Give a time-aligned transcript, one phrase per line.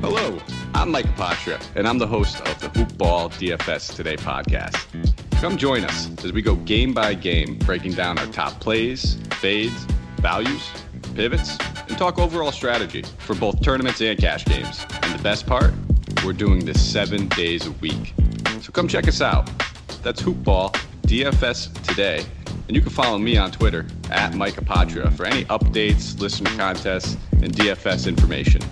[0.00, 0.38] Hello,
[0.72, 4.74] I'm Mike Apotria, and I'm the host of the Hoopball DFS Today podcast.
[5.42, 9.84] Come join us as we go game by game, breaking down our top plays, fades,
[10.16, 10.70] values,
[11.14, 14.86] pivots, and talk overall strategy for both tournaments and cash games.
[15.02, 15.74] And the best part,
[16.24, 18.14] we're doing this seven days a week.
[18.62, 19.50] So come check us out.
[20.02, 20.72] That's Hoopball
[21.02, 22.24] DFS Today.
[22.68, 27.18] And you can follow me on Twitter at Mike Apotria for any updates, listener contests,
[27.32, 28.62] and DFS information.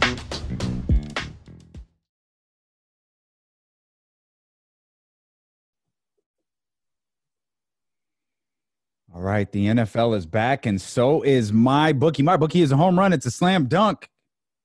[9.18, 12.22] All right, the NFL is back, and so is my bookie.
[12.22, 13.12] My bookie is a home run.
[13.12, 14.08] It's a slam dunk.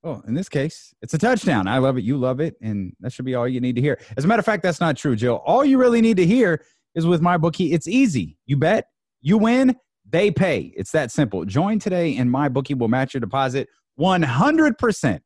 [0.04, 1.68] Oh, in this case, it's a touchdown.
[1.68, 2.04] I love it.
[2.04, 4.00] You love it, and that should be all you need to hear.
[4.16, 5.42] As a matter of fact, that's not true, Jill.
[5.44, 6.64] All you really need to hear
[6.94, 7.74] is with my bookie.
[7.74, 8.38] It's easy.
[8.46, 8.90] You bet,
[9.22, 9.76] you win,
[10.08, 10.72] they pay.
[10.78, 11.46] It's that simple.
[11.46, 15.20] Join today, and my bookie will match your deposit 100%.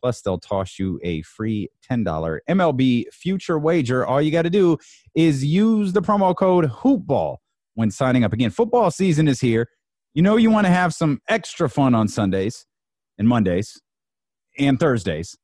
[0.00, 4.06] Plus, they'll toss you a free $10 MLB future wager.
[4.06, 4.78] All you got to do
[5.14, 7.42] is use the promo code HOOPBALL
[7.74, 8.32] when signing up.
[8.32, 9.68] Again, football season is here.
[10.14, 12.66] You know, you want to have some extra fun on Sundays
[13.18, 13.80] and Mondays
[14.58, 15.36] and Thursdays.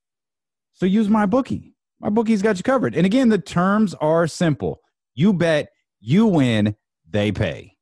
[0.72, 1.74] So use my bookie.
[2.00, 2.94] My bookie's got you covered.
[2.94, 4.80] And again, the terms are simple.
[5.14, 5.68] You bet,
[6.00, 6.76] you win,
[7.08, 7.72] they pay.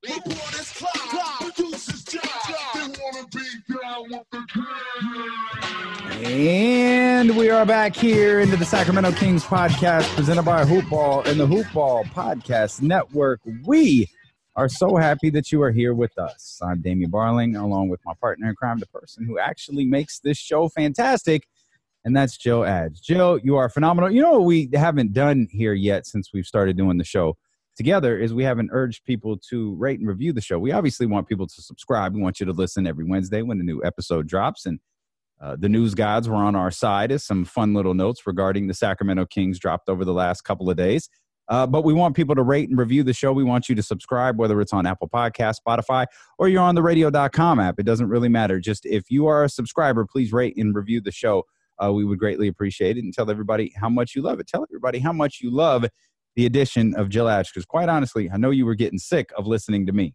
[6.23, 11.47] And we are back here into the Sacramento Kings podcast presented by Hoopball and the
[11.47, 13.41] Hoopball Podcast Network.
[13.67, 14.09] We
[14.57, 16.61] are so happy that you are here with us.
[16.63, 20.39] I'm Damian Barling, along with my partner in crime, the person who actually makes this
[20.39, 21.49] show fantastic,
[22.05, 23.01] and that's Jill Adge.
[23.01, 24.11] Jill, you are phenomenal.
[24.11, 27.37] You know what we haven't done here yet since we've started doing the show
[27.77, 30.59] together is we haven't urged people to rate and review the show.
[30.59, 32.15] We obviously want people to subscribe.
[32.15, 34.67] We want you to listen every Wednesday when a new episode drops.
[34.67, 34.79] And
[35.41, 38.75] uh, the news gods were on our side as some fun little notes regarding the
[38.75, 41.09] Sacramento Kings dropped over the last couple of days.
[41.49, 43.33] Uh, but we want people to rate and review the show.
[43.33, 46.07] We want you to subscribe, whether it's on Apple Podcast, Spotify,
[46.39, 47.79] or you're on the radio.com app.
[47.79, 48.61] It doesn't really matter.
[48.61, 51.45] Just if you are a subscriber, please rate and review the show.
[51.83, 54.47] Uh, we would greatly appreciate it and tell everybody how much you love it.
[54.47, 55.85] Tell everybody how much you love
[56.37, 57.53] the addition of Jill Adge.
[57.53, 60.15] Because quite honestly, I know you were getting sick of listening to me.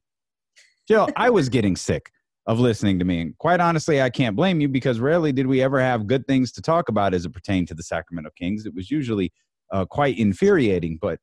[0.88, 2.12] Jill, I was getting sick
[2.48, 3.22] of listening to me.
[3.22, 6.52] And quite honestly, I can't blame you because rarely did we ever have good things
[6.54, 8.66] to talk about as it pertained to the Sacramento Kings.
[8.66, 9.32] It was usually
[9.72, 10.98] uh, quite infuriating.
[11.02, 11.20] But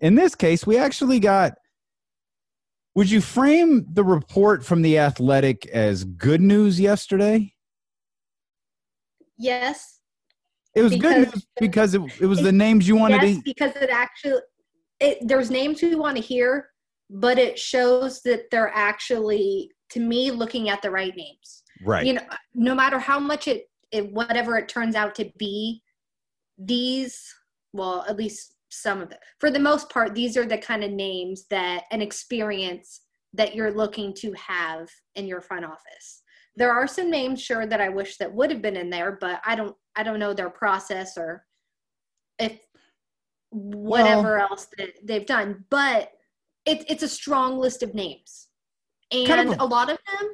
[0.00, 1.54] in this case, we actually got.
[2.94, 7.52] Would you frame the report from the Athletic as good news yesterday?
[9.36, 9.98] Yes.
[10.76, 13.42] It was good news because it, it was the names you wanted yes, to.
[13.44, 14.40] because it actually
[15.00, 16.70] it, there's names we want to hear,
[17.10, 21.62] but it shows that they're actually, to me, looking at the right names.
[21.84, 22.06] Right.
[22.06, 22.22] You know,
[22.54, 25.82] no matter how much it, it whatever it turns out to be,
[26.58, 27.22] these,
[27.74, 30.90] well, at least some of it, for the most part, these are the kind of
[30.90, 33.02] names that an experience
[33.34, 36.22] that you're looking to have in your front office.
[36.56, 39.40] There are some names, sure, that I wish that would have been in there, but
[39.44, 41.44] I don't, I don't know their process or
[42.38, 42.58] if
[43.50, 45.64] whatever well, else that they've done.
[45.68, 46.12] But
[46.64, 48.48] it, it's a strong list of names,
[49.10, 50.30] and kind of a, a lot of them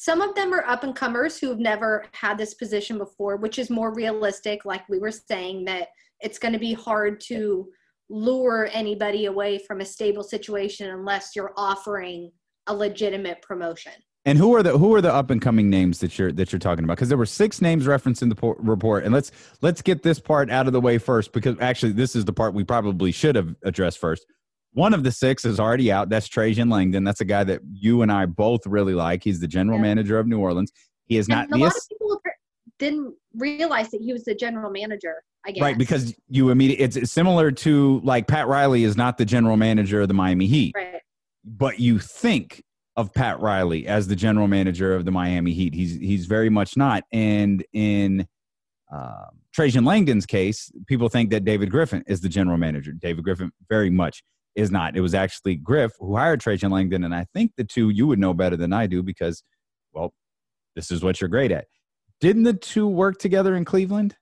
[0.00, 3.58] some of them are up and comers who have never had this position before, which
[3.58, 4.64] is more realistic.
[4.64, 5.88] Like we were saying, that
[6.20, 7.68] it's going to be hard to
[8.08, 12.30] lure anybody away from a stable situation unless you're offering
[12.66, 13.92] a legitimate promotion.
[14.26, 16.58] And who are the who are the up and coming names that you're that you're
[16.58, 16.96] talking about?
[16.96, 19.32] Because there were six names referenced in the por- report, and let's
[19.62, 21.32] let's get this part out of the way first.
[21.32, 24.26] Because actually, this is the part we probably should have addressed first.
[24.72, 26.10] One of the six is already out.
[26.10, 27.02] That's Trajan Langdon.
[27.02, 29.24] That's a guy that you and I both really like.
[29.24, 29.84] He's the general yeah.
[29.84, 30.70] manager of New Orleans.
[31.06, 31.46] He is not.
[31.46, 32.19] And a lot of people
[32.80, 35.22] didn't realize that he was the general manager.
[35.46, 39.24] I guess right because you immediately it's similar to like Pat Riley is not the
[39.24, 41.00] general manager of the Miami Heat, right?
[41.44, 42.62] But you think
[42.96, 45.74] of Pat Riley as the general manager of the Miami Heat.
[45.74, 47.04] He's he's very much not.
[47.12, 48.26] And in
[48.92, 52.92] uh, Trajan Langdon's case, people think that David Griffin is the general manager.
[52.92, 54.22] David Griffin very much
[54.54, 54.96] is not.
[54.96, 58.18] It was actually Griff who hired Trajan Langdon, and I think the two you would
[58.18, 59.42] know better than I do because,
[59.92, 60.12] well,
[60.76, 61.66] this is what you're great at.
[62.20, 64.16] Didn't the two work together in Cleveland?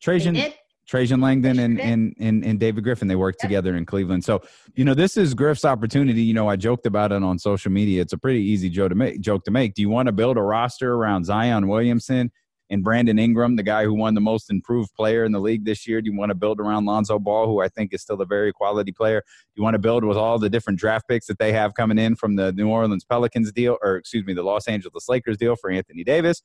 [0.00, 0.52] Trajan
[0.90, 4.24] Trajan Langdon and, and, and, and David Griffin, they worked together in Cleveland.
[4.24, 4.42] So,
[4.74, 6.22] you know, this is Griff's opportunity.
[6.22, 8.02] You know, I joked about it on social media.
[8.02, 9.20] It's a pretty easy joke to make.
[9.20, 9.74] Joke to make.
[9.74, 12.32] Do you want to build a roster around Zion Williamson
[12.70, 15.86] and Brandon Ingram, the guy who won the most improved player in the league this
[15.86, 16.02] year?
[16.02, 18.52] Do you want to build around Lonzo Ball, who I think is still a very
[18.52, 19.20] quality player?
[19.20, 21.98] Do you want to build with all the different draft picks that they have coming
[21.98, 25.54] in from the New Orleans Pelicans deal, or excuse me, the Los Angeles Lakers deal
[25.54, 26.42] for Anthony Davis?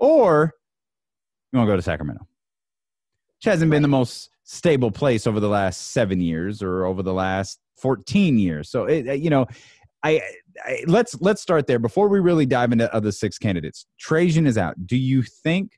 [0.00, 0.54] Or
[1.52, 2.26] you want to go to Sacramento.
[3.38, 7.14] Which hasn't been the most stable place over the last seven years or over the
[7.14, 8.68] last 14 years.
[8.68, 9.46] So, it, uh, you know,
[10.02, 10.20] I,
[10.64, 13.86] I, let's let's start there before we really dive into other six candidates.
[13.98, 14.86] Trajan is out.
[14.86, 15.72] Do you think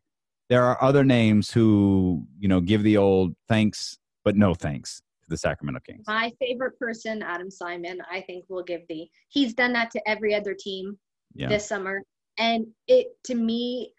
[0.48, 5.30] there are other names who you know give the old thanks but no thanks to
[5.30, 6.04] the Sacramento Kings?
[6.06, 9.08] My favorite person, Adam Simon, I think will give the.
[9.28, 10.98] He's done that to every other team
[11.34, 11.48] yeah.
[11.48, 12.02] this summer,
[12.38, 13.92] and it to me.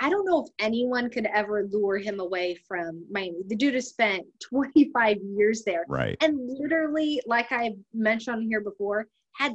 [0.00, 3.42] I don't know if anyone could ever lure him away from Miami.
[3.46, 5.84] The dude has spent 25 years there.
[5.88, 6.16] Right.
[6.20, 9.54] And literally, like I mentioned on here before, had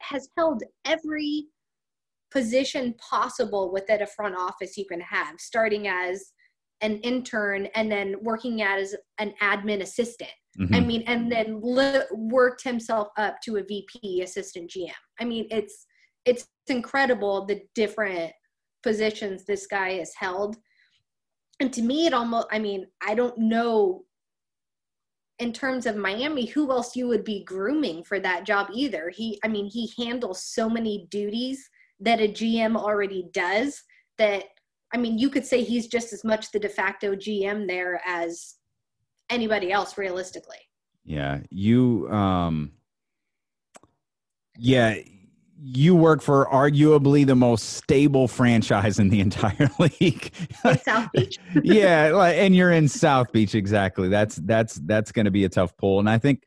[0.00, 1.46] has held every
[2.30, 6.32] position possible within a front office you can have, starting as
[6.82, 10.30] an intern and then working as an admin assistant.
[10.60, 10.74] Mm-hmm.
[10.74, 14.90] I mean, and then li- worked himself up to a VP assistant GM.
[15.20, 15.86] I mean, it's
[16.24, 18.32] it's incredible the different
[18.82, 20.56] positions this guy has held.
[21.60, 24.04] And to me, it almost, I mean, I don't know
[25.38, 29.08] in terms of Miami, who else you would be grooming for that job either.
[29.08, 31.68] He, I mean, he handles so many duties
[32.00, 33.82] that a GM already does
[34.18, 34.44] that,
[34.92, 38.56] I mean, you could say he's just as much the de facto GM there as
[39.30, 40.56] anybody else realistically.
[41.04, 41.40] Yeah.
[41.50, 42.72] You, um,
[44.56, 44.96] yeah,
[45.60, 50.32] you work for arguably the most stable franchise in the entire league.
[50.82, 51.38] South Beach.
[51.62, 54.08] yeah, and you're in South Beach exactly.
[54.08, 55.98] That's that's that's going to be a tough pull.
[55.98, 56.44] And I think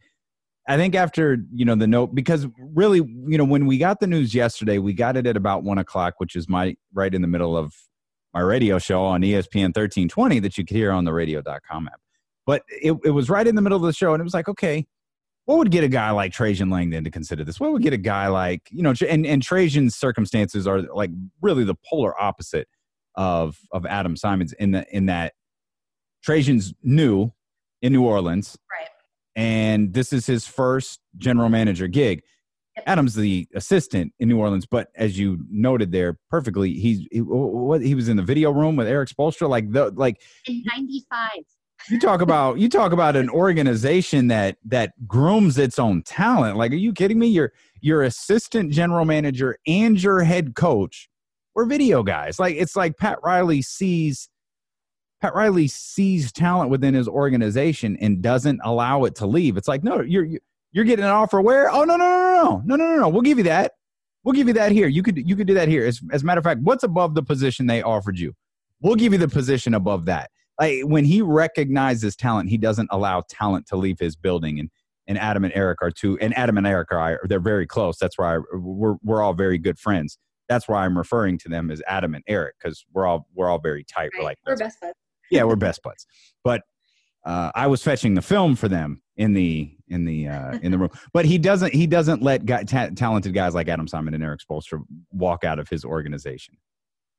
[0.67, 4.07] I think after you know the note because really you know when we got the
[4.07, 7.27] news yesterday, we got it at about one o'clock, which is my right in the
[7.27, 7.73] middle of
[8.33, 11.99] my radio show on ESPN 1320 that you could hear on the radio.com app.
[12.45, 14.47] But it, it was right in the middle of the show, and it was like,
[14.47, 14.87] okay,
[15.51, 17.59] what would get a guy like Trajan Langdon to consider this?
[17.59, 21.12] What would get a guy like, you know, and, and Trajan's circumstances are like
[21.42, 22.69] really the polar opposite
[23.15, 25.33] of of Adam Simon's in the in that
[26.24, 27.31] Trajan's new
[27.81, 28.57] in New Orleans.
[28.71, 28.88] Right.
[29.36, 32.21] And this is his first general manager gig.
[32.77, 32.86] Yep.
[32.88, 37.81] Adam's the assistant in New Orleans, but as you noted there perfectly, he's he, what
[37.81, 41.30] he was in the video room with Erik Spoelstra, like the like in '95
[41.89, 46.57] you talk about you talk about an organization that that grooms its own talent.
[46.57, 47.28] Like, are you kidding me?
[47.28, 51.10] Your your assistant general manager and your head coach
[51.56, 52.39] were video guys.
[52.39, 54.30] Like, it's like Pat Riley sees
[55.22, 59.57] Pat Riley sees talent within his organization and doesn't allow it to leave.
[59.57, 60.28] It's like, no, you're
[60.72, 61.69] you're getting an offer where?
[61.69, 63.10] Oh no no no no no no no no.
[63.10, 63.74] We'll give you that.
[64.24, 64.88] We'll give you that here.
[64.88, 65.86] You could you could do that here.
[65.86, 68.33] As, as a matter of fact, what's above the position they offered you?
[68.81, 73.23] We'll give you the position above that like when he recognizes talent, he doesn't allow
[73.27, 74.59] talent to leave his building.
[74.59, 74.69] And
[75.07, 77.97] and Adam and Erik are two, and Adam and Erik are they're very close.
[77.97, 80.17] That's why I, we're we're all very good friends.
[80.47, 83.59] That's why I'm referring to them as Adam and Erik because we're all we're all
[83.59, 84.11] very tight.
[84.13, 84.19] Right.
[84.19, 84.93] We're like we're best buds.
[85.31, 86.05] Yeah, we're best buds.
[86.43, 86.61] But
[87.25, 90.77] uh, I was fetching the film for them in the in the uh, in the
[90.77, 90.89] room.
[91.13, 94.41] But he doesn't he doesn't let guy, ta- talented guys like Adam Simon and Erik
[94.41, 96.55] Spoelstra walk out of his organization.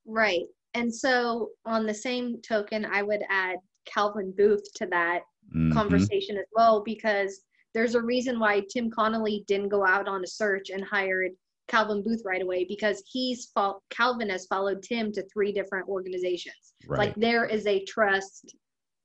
[0.06, 0.46] Right.
[0.74, 5.20] And so, on the same token, I would add Calvin Booth to that
[5.54, 5.72] mm-hmm.
[5.72, 7.42] conversation as well, because
[7.74, 11.32] there's a reason why Tim Connolly didn't go out on a search and hired
[11.68, 16.74] Calvin Booth right away because he's fo- Calvin has followed Tim to three different organizations.
[16.86, 16.98] Right.
[16.98, 18.54] Like there is a trust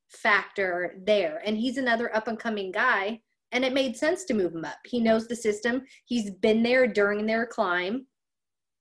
[0.09, 4.53] factor there, and he's another up and coming guy, and it made sense to move
[4.53, 4.77] him up.
[4.85, 5.83] He knows the system.
[6.05, 8.05] He's been there during their climb.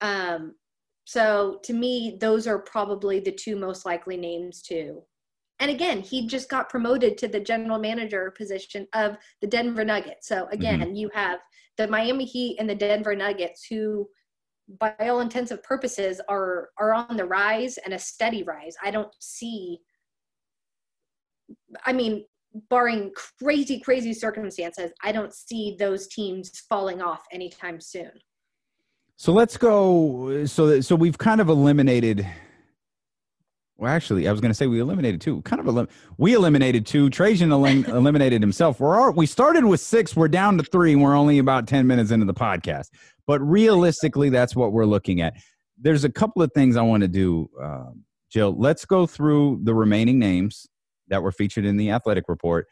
[0.01, 0.55] Um,
[1.07, 5.03] so to me, those are probably the two most likely names too.
[5.61, 10.29] And again, he just got promoted to the general manager position of the Denver Nuggets.
[10.29, 10.95] So again, mm-hmm.
[10.95, 11.39] you have
[11.79, 14.09] the Miami Heat and the Denver Nuggets who
[14.81, 18.75] by all intents and purposes are are on the rise and a steady rise.
[18.83, 19.79] I don't see
[21.85, 22.25] I mean,
[22.69, 28.11] barring crazy, crazy circumstances, I don't see those teams falling off anytime soon.
[29.17, 30.45] So let's go.
[30.47, 32.27] So so we've kind of eliminated.
[33.79, 35.43] Well, actually, I was going to say we eliminated two.
[35.43, 37.11] Kind of elim- we eliminated two.
[37.11, 38.81] Trajan elim- eliminated himself.
[38.81, 40.17] We're all, we started with six.
[40.17, 40.93] We're down to three.
[40.93, 42.91] And we're only about ten minutes into the podcast.
[43.27, 45.35] But realistically, that's what we're looking at.
[45.79, 47.91] There's a couple of things I want to do, uh,
[48.31, 48.55] Jill.
[48.57, 50.67] Let's go through the remaining names
[51.09, 52.67] that were featured in the athletic report,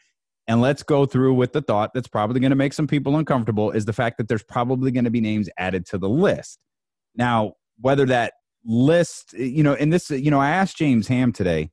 [0.47, 3.71] and let's go through with the thought that's probably going to make some people uncomfortable
[3.71, 6.59] is the fact that there's probably going to be names added to the list.
[7.15, 8.33] Now, whether that
[8.63, 11.71] list, you know, and this, you know, I asked James Ham today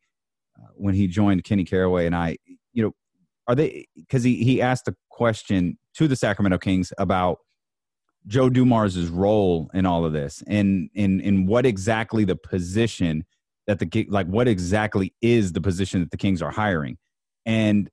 [0.58, 2.38] uh, when he joined Kenny Caraway and I,
[2.72, 2.92] you know,
[3.48, 7.38] are they, because he, he asked a question to the Sacramento Kings about
[8.26, 13.24] Joe Dumars' role in all of this and in, in what exactly the position
[13.66, 16.98] that the like what exactly is the position that the Kings are hiring,
[17.46, 17.88] and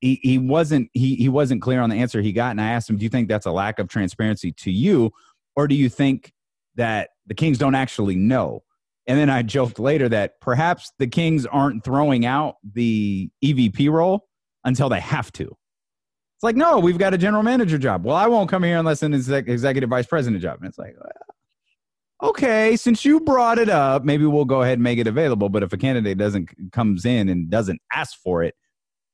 [0.00, 2.50] he wasn't he he wasn't clear on the answer he got.
[2.50, 5.12] And I asked him, "Do you think that's a lack of transparency to you,
[5.54, 6.32] or do you think
[6.76, 8.62] that the Kings don't actually know?"
[9.06, 14.26] And then I joked later that perhaps the Kings aren't throwing out the EVP role
[14.64, 15.44] until they have to.
[15.44, 18.04] It's like, no, we've got a general manager job.
[18.04, 20.58] Well, I won't come here unless an exec- executive vice president job.
[20.60, 24.82] And it's like, well, okay, since you brought it up, maybe we'll go ahead and
[24.82, 25.48] make it available.
[25.48, 28.54] But if a candidate doesn't comes in and doesn't ask for it,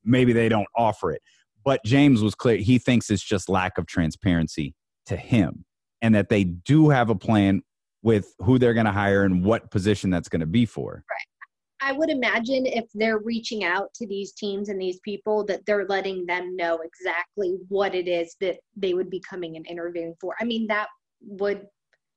[0.05, 1.23] maybe they don't offer it.
[1.65, 4.75] But James was clear; he thinks it's just lack of transparency
[5.07, 5.65] to him,
[6.01, 7.63] and that they do have a plan
[8.03, 11.05] with who they're going to hire and what position that's going to be for.
[11.09, 11.33] Right.
[11.85, 15.87] I would imagine if they're reaching out to these teams and these people that they're
[15.87, 20.37] letting them know exactly what it is that they would be coming and interviewing for.
[20.41, 20.87] I mean, that
[21.23, 21.67] would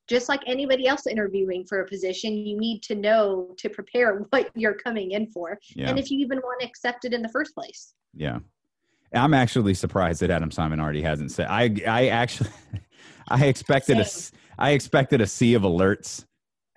[0.08, 4.50] just like anybody else interviewing for a position, you need to know to prepare what
[4.54, 5.58] you're coming in for.
[5.74, 5.88] Yeah.
[5.90, 7.94] And if you even want to accept it in the first place.
[8.14, 8.38] Yeah.
[9.14, 12.50] I'm actually surprised that Adam Simon already hasn't said I I actually
[13.28, 14.38] I expected Same.
[14.58, 16.24] a I expected a sea of alerts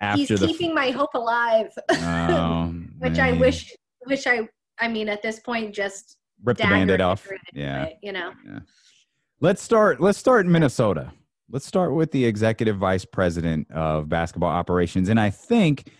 [0.00, 1.70] after He's keeping my hope alive.
[1.90, 3.20] Oh, Which man.
[3.20, 3.74] I wish
[4.06, 7.28] wish I I mean at this point just rip the band-aid off.
[7.52, 7.88] yeah.
[8.02, 8.32] you know.
[8.46, 8.60] Yeah.
[9.40, 11.12] Let's start let's start in Minnesota.
[11.50, 15.08] Let's start with the executive vice president of basketball operations.
[15.08, 15.90] And I think,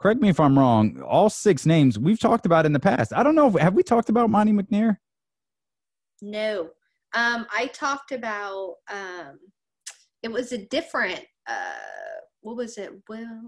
[0.00, 3.12] correct me if I'm wrong, all six names we've talked about in the past.
[3.12, 3.48] I don't know.
[3.48, 4.96] If, have we talked about Monte McNair?
[6.20, 6.70] No.
[7.14, 9.38] Um, I talked about um,
[10.26, 11.76] it was a different uh
[12.40, 13.42] what was it will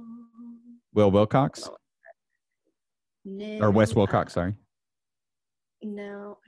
[0.94, 1.68] will wilcox
[3.24, 4.54] no, or wes wilcox sorry
[5.82, 6.38] no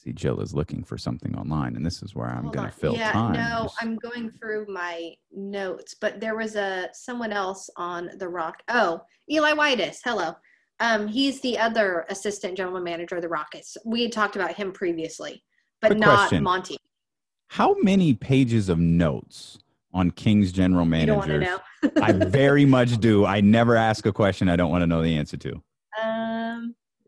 [0.00, 2.94] see jill is looking for something online and this is where i'm going to fill
[2.94, 8.10] yeah, time no i'm going through my notes but there was a someone else on
[8.16, 10.34] the rock oh eli witus hello
[10.82, 14.72] um, he's the other assistant general manager of the rockets we had talked about him
[14.72, 15.44] previously
[15.82, 16.42] but Quick not question.
[16.42, 16.76] monte
[17.48, 19.58] how many pages of notes
[19.92, 21.58] on King's general manager?
[22.00, 23.26] I very much do.
[23.26, 25.60] I never ask a question I don't want to know the answer to.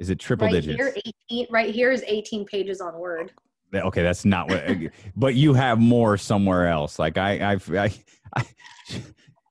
[0.02, 0.76] Is it triple right digits?
[0.76, 0.92] Here,
[1.30, 3.30] 18, right here is 18 pages on Word.
[3.73, 4.64] Okay, that's not what.
[5.16, 6.99] but you have more somewhere else.
[6.99, 7.94] Like I, I've, I,
[8.37, 8.44] I,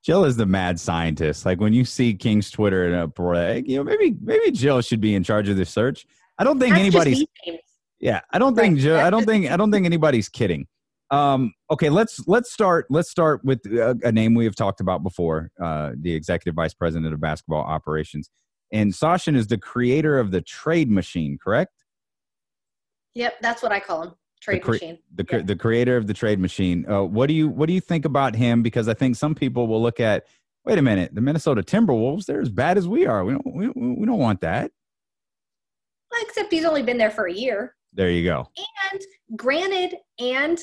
[0.04, 1.46] Jill is the mad scientist.
[1.46, 5.00] Like when you see King's Twitter and a, break, you know, maybe maybe Jill should
[5.00, 6.06] be in charge of this search.
[6.38, 7.26] I don't think that's anybody's.
[8.02, 8.98] Yeah, I don't think Jill.
[8.98, 10.68] I don't think I don't think anybody's kidding.
[11.12, 12.88] Um, okay, let's let's start.
[12.90, 16.74] Let's start with a, a name we have talked about before, uh, the executive vice
[16.74, 18.30] president of basketball operations,
[18.72, 21.84] and Sachin is the creator of the trade machine, correct?
[23.16, 24.12] Yep, that's what I call him.
[24.42, 24.98] Trade the cre- machine.
[25.14, 25.42] The, yeah.
[25.44, 26.90] the creator of the trade machine.
[26.90, 28.64] Uh, what do you what do you think about him?
[28.64, 30.26] Because I think some people will look at,
[30.66, 33.24] wait a minute, the Minnesota Timberwolves, they're as bad as we are.
[33.24, 34.72] We don't we, we don't want that.
[36.22, 37.76] Except he's only been there for a year.
[37.94, 38.48] There you go.
[38.92, 39.02] And
[39.36, 40.62] granted, and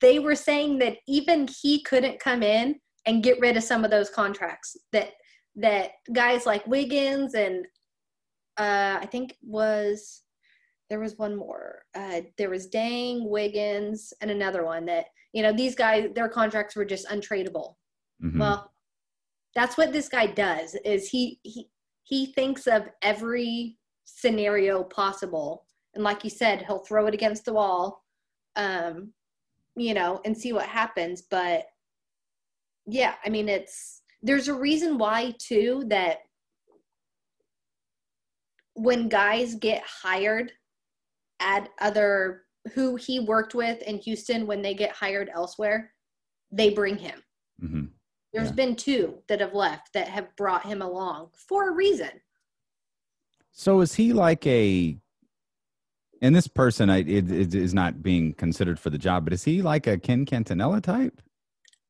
[0.00, 3.90] they were saying that even he couldn't come in and get rid of some of
[3.90, 5.10] those contracts that
[5.56, 7.66] that guys like Wiggins and
[8.58, 10.22] uh, I think was
[10.88, 11.82] there was one more.
[11.94, 16.76] Uh, there was Dieng, Wiggins, and another one that you know these guys their contracts
[16.76, 17.74] were just untradeable.
[18.22, 18.38] Mm-hmm.
[18.38, 18.72] Well,
[19.54, 20.76] that's what this guy does.
[20.84, 21.68] Is he he
[22.04, 27.52] he thinks of every scenario possible and like you said he'll throw it against the
[27.52, 28.04] wall
[28.54, 29.12] um
[29.74, 31.64] you know and see what happens but
[32.86, 33.95] yeah i mean it's
[34.26, 36.18] there's a reason why too that
[38.74, 40.52] when guys get hired
[41.40, 42.42] at other
[42.74, 45.92] who he worked with in Houston when they get hired elsewhere,
[46.50, 47.22] they bring him.
[47.62, 47.84] Mm-hmm.
[48.32, 48.54] There's yeah.
[48.54, 52.10] been two that have left that have brought him along for a reason.
[53.52, 54.98] So is he like a
[56.20, 59.44] and this person I, it, it is not being considered for the job, but is
[59.44, 61.22] he like a Ken Catanella type?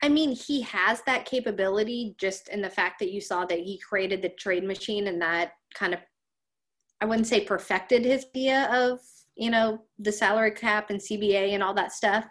[0.02, 3.78] I mean, he has that capability just in the fact that you saw that he
[3.78, 6.00] created the trade machine and that kind of,
[7.00, 9.00] I wouldn't say perfected his idea of,
[9.36, 12.26] you know, the salary cap and CBA and all that stuff.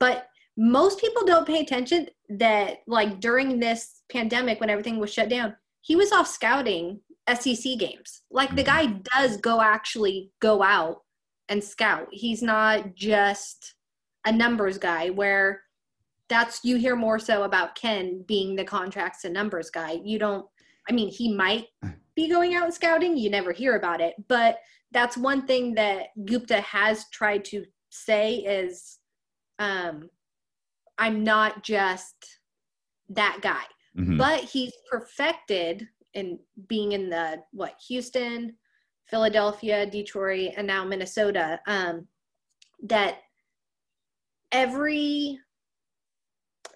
[0.00, 5.28] But most people don't pay attention that, like, during this pandemic, when everything was shut
[5.28, 8.22] down, he was off scouting SEC games.
[8.30, 8.92] Like, the mm-hmm.
[8.92, 11.02] guy does go actually go out
[11.48, 12.08] and scout.
[12.10, 13.74] He's not just
[14.24, 15.63] a numbers guy where
[16.28, 19.98] that's you hear more so about Ken being the contracts and numbers guy.
[20.04, 20.46] You don't
[20.88, 21.66] I mean he might
[22.16, 24.58] be going out and scouting, you never hear about it, but
[24.92, 28.98] that's one thing that Gupta has tried to say is
[29.58, 30.08] um
[30.98, 32.14] I'm not just
[33.10, 33.64] that guy.
[33.98, 34.16] Mm-hmm.
[34.16, 36.38] But he's perfected in
[36.68, 38.56] being in the what Houston,
[39.06, 42.06] Philadelphia, Detroit, and now Minnesota, um,
[42.84, 43.18] that
[44.52, 45.38] every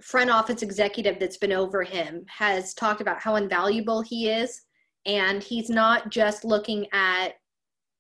[0.03, 4.63] front office executive that's been over him has talked about how invaluable he is.
[5.07, 7.35] And he's not just looking at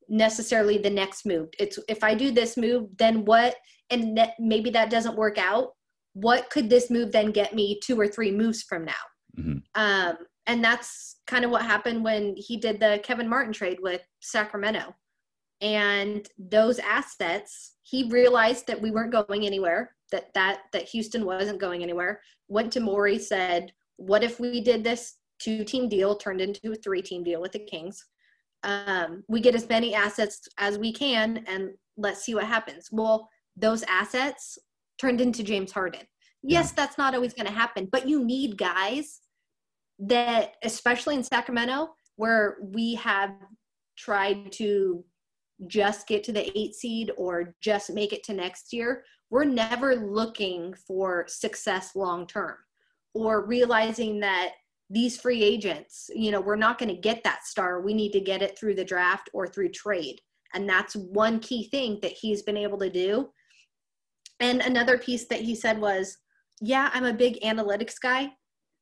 [0.09, 1.49] necessarily the next move.
[1.59, 3.57] It's if i do this move then what
[3.91, 5.73] and maybe that doesn't work out.
[6.15, 8.93] What could this move then get me two or three moves from now?
[9.39, 9.59] Mm-hmm.
[9.81, 14.01] um, and that's kind of what happened when he did the kevin martin trade with
[14.21, 14.95] sacramento.
[15.61, 21.61] And those assets he realized that we weren't going anywhere that that that houston wasn't
[21.61, 22.21] going anywhere.
[22.49, 26.77] Went to morey said what if we did this two team deal turned into a
[26.77, 28.05] three team deal with the kings?
[28.65, 32.89] Um, we get as many assets as we can and let's see what happens.
[32.93, 34.59] Well those assets
[34.99, 36.03] turned into james harden.
[36.43, 39.21] Yes that's not always going to happen but you need guys
[39.99, 43.31] that especially in sacramento where we have
[43.97, 45.05] tried to
[45.67, 49.97] just get to the eight seed or just make it to next year, we're never
[49.97, 52.57] looking for success long term
[53.15, 54.53] or realizing that
[54.91, 57.81] these free agents, you know, we're not going to get that star.
[57.81, 60.21] We need to get it through the draft or through trade.
[60.55, 63.29] And that's one key thing that he's been able to do.
[64.41, 66.17] And another piece that he said was,
[66.61, 68.31] Yeah, I'm a big analytics guy,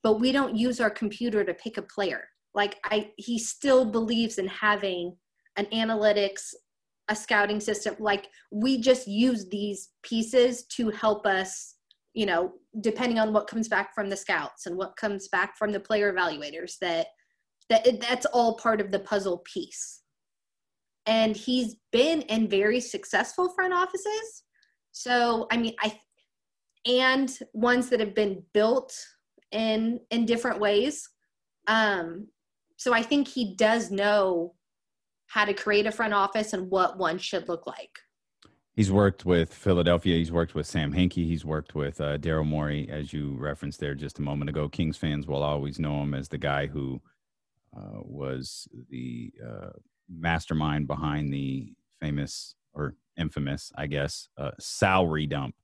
[0.05, 2.29] but we don't use our computer to pick a player.
[2.55, 5.17] Like I he still believes in having
[5.57, 6.55] an analytics
[7.09, 11.77] a scouting system like we just use these pieces to help us
[12.15, 15.71] you know depending on what comes back from the scouts and what comes back from
[15.71, 17.07] the player evaluators that
[17.69, 20.03] that it, that's all part of the puzzle piece.
[21.07, 24.45] And he's been in very successful front offices.
[24.93, 25.99] So i mean i
[26.87, 28.95] and ones that have been built
[29.53, 31.09] in in different ways.
[31.67, 32.29] Um
[32.77, 34.55] so i think he does know
[35.27, 37.99] how to create a front office and what one should look like.
[38.75, 40.17] He's worked with Philadelphia.
[40.17, 41.27] He's worked with Sam Hinkie.
[41.27, 44.69] He's worked with uh, Daryl Morey, as you referenced there just a moment ago.
[44.69, 47.01] Kings fans will always know him as the guy who
[47.75, 49.71] uh, was the uh,
[50.11, 55.55] mastermind behind the famous or infamous, I guess, uh, salary dump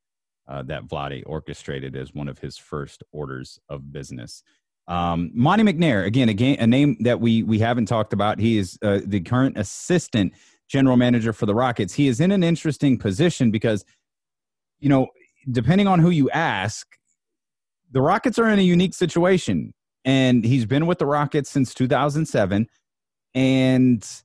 [0.49, 4.43] uh, that Vlade orchestrated as one of his first orders of business.
[4.89, 8.39] Um, Monte McNair, again, again, a name that we we haven't talked about.
[8.39, 10.33] He is uh, the current assistant
[10.69, 11.95] general manager for the Rockets.
[11.95, 13.85] He is in an interesting position because,
[14.81, 15.09] you know,
[15.51, 16.87] depending on who you ask,
[17.91, 19.73] the Rockets are in a unique situation,
[20.05, 22.67] and he's been with the Rockets since 2007,
[23.35, 24.23] and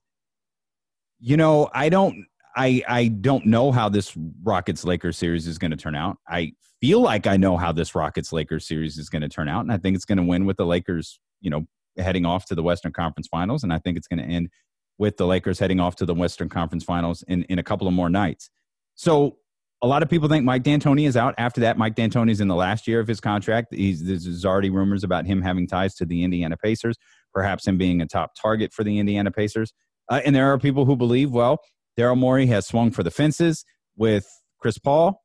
[1.19, 2.25] you know, I don't
[2.57, 6.17] I I don't know how this Rockets Lakers series is going to turn out.
[6.27, 9.61] I feel like I know how this Rockets Lakers series is going to turn out,
[9.61, 11.65] and I think it's going to win with the Lakers, you know,
[11.97, 14.49] heading off to the Western Conference Finals, and I think it's going to end
[14.97, 17.93] with the Lakers heading off to the Western Conference Finals in in a couple of
[17.93, 18.49] more nights.
[18.95, 19.37] So
[19.83, 21.35] a lot of people think Mike D'Antoni is out.
[21.37, 23.73] After that, Mike D'Antoni is in the last year of his contract.
[23.73, 26.97] He's, there's already rumors about him having ties to the Indiana Pacers,
[27.31, 29.73] perhaps him being a top target for the Indiana Pacers.
[30.09, 31.59] Uh, and there are people who believe, well,
[31.97, 34.27] Daryl Morey has swung for the fences with
[34.59, 35.23] Chris Paul.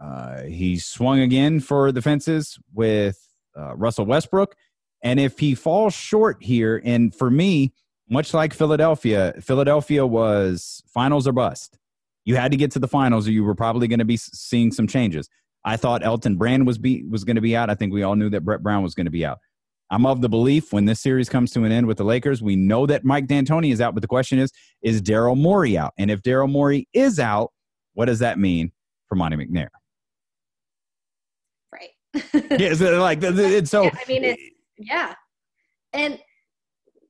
[0.00, 3.18] Uh, he swung again for the fences with
[3.56, 4.54] uh, Russell Westbrook.
[5.02, 7.72] And if he falls short here, and for me,
[8.08, 11.78] much like Philadelphia, Philadelphia was finals or bust.
[12.24, 14.72] You had to get to the finals, or you were probably going to be seeing
[14.72, 15.28] some changes.
[15.64, 17.70] I thought Elton Brand was be was going to be out.
[17.70, 19.38] I think we all knew that Brett Brown was going to be out.
[19.90, 22.56] I'm of the belief when this series comes to an end with the Lakers, we
[22.56, 24.50] know that Mike D'Antoni is out, but the question is,
[24.82, 25.92] is Daryl Morey out?
[25.96, 27.52] And if Daryl Morey is out,
[27.94, 28.72] what does that mean
[29.06, 29.68] for Monte McNair?
[31.72, 31.90] Right.
[32.60, 33.84] yeah, so like it's so.
[33.84, 34.42] Yeah, I mean, it's
[34.78, 35.14] yeah,
[35.92, 36.18] and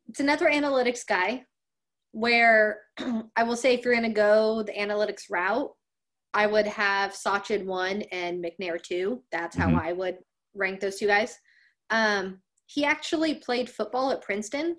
[0.09, 1.45] it's another analytics guy.
[2.13, 2.81] Where
[3.37, 5.71] I will say, if you're going to go the analytics route,
[6.35, 9.23] I would have Sachin one and McNair two.
[9.33, 9.79] That's how mm-hmm.
[9.79, 10.19] I would
[10.55, 11.37] rank those two guys.
[11.91, 14.77] Um, he actually played football at Princeton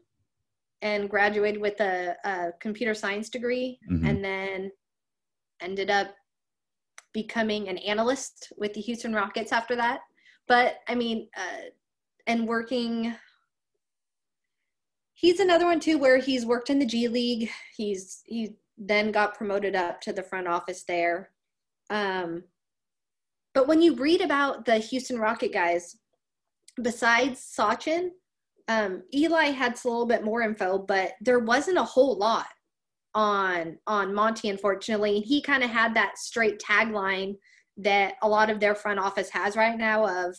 [0.81, 4.05] and graduated with a, a computer science degree mm-hmm.
[4.05, 4.71] and then
[5.61, 6.09] ended up
[7.13, 10.01] becoming an analyst with the Houston Rockets after that.
[10.47, 11.69] But I mean, uh,
[12.27, 13.15] and working,
[15.13, 17.49] he's another one too where he's worked in the G League.
[17.75, 21.31] He's he then got promoted up to the front office there.
[21.89, 22.43] Um,
[23.53, 25.97] but when you read about the Houston Rocket guys,
[26.81, 28.09] besides Sachin,
[28.67, 32.47] um, Eli had a little bit more info, but there wasn't a whole lot
[33.13, 35.17] on on Monte, unfortunately.
[35.17, 37.35] And he kind of had that straight tagline
[37.77, 40.35] that a lot of their front office has right now of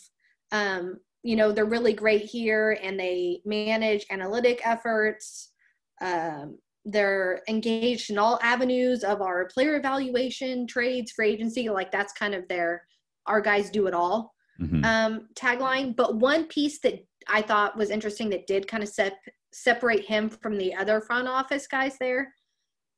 [0.51, 5.51] um, you know, they're really great here and they manage analytic efforts.
[6.01, 11.69] Um, they're engaged in all avenues of our player evaluation, trades, free agency.
[11.69, 12.83] Like that's kind of their
[13.25, 14.83] our guys do it all mm-hmm.
[14.83, 15.95] um, tagline.
[15.95, 19.17] But one piece that I thought was interesting that did kind of sep-
[19.51, 22.33] separate him from the other front office guys there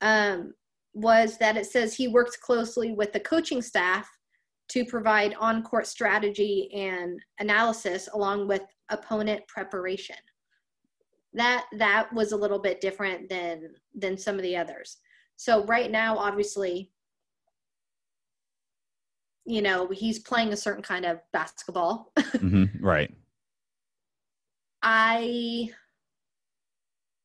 [0.02, 0.54] um,
[0.94, 4.10] was that it says he works closely with the coaching staff
[4.70, 10.16] to provide on court strategy and analysis along with opponent preparation
[11.34, 14.98] that that was a little bit different than than some of the others
[15.38, 16.92] so right now obviously
[19.52, 22.12] you know he's playing a certain kind of basketball.
[22.22, 23.14] Mm-hmm, right.
[24.82, 25.70] I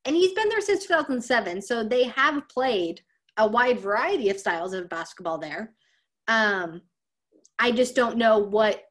[0.05, 3.01] and he's been there since 2007 so they have played
[3.39, 5.73] a wide variety of styles of basketball there.
[6.29, 6.83] Um
[7.59, 8.83] i just don't know what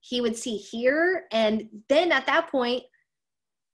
[0.00, 1.24] he would see here.
[1.30, 2.82] And then at that point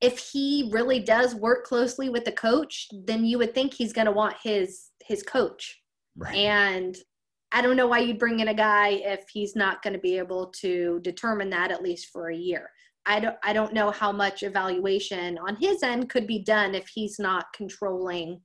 [0.00, 4.06] if he really does work closely with the coach, then you would think he's going
[4.06, 5.80] to want his his coach.
[6.16, 6.36] Right.
[6.36, 6.96] And
[7.54, 10.18] I don't know why you'd bring in a guy if he's not going to be
[10.18, 12.68] able to determine that at least for a year.
[13.06, 16.88] I don't I don't know how much evaluation on his end could be done if
[16.88, 18.40] he's not controlling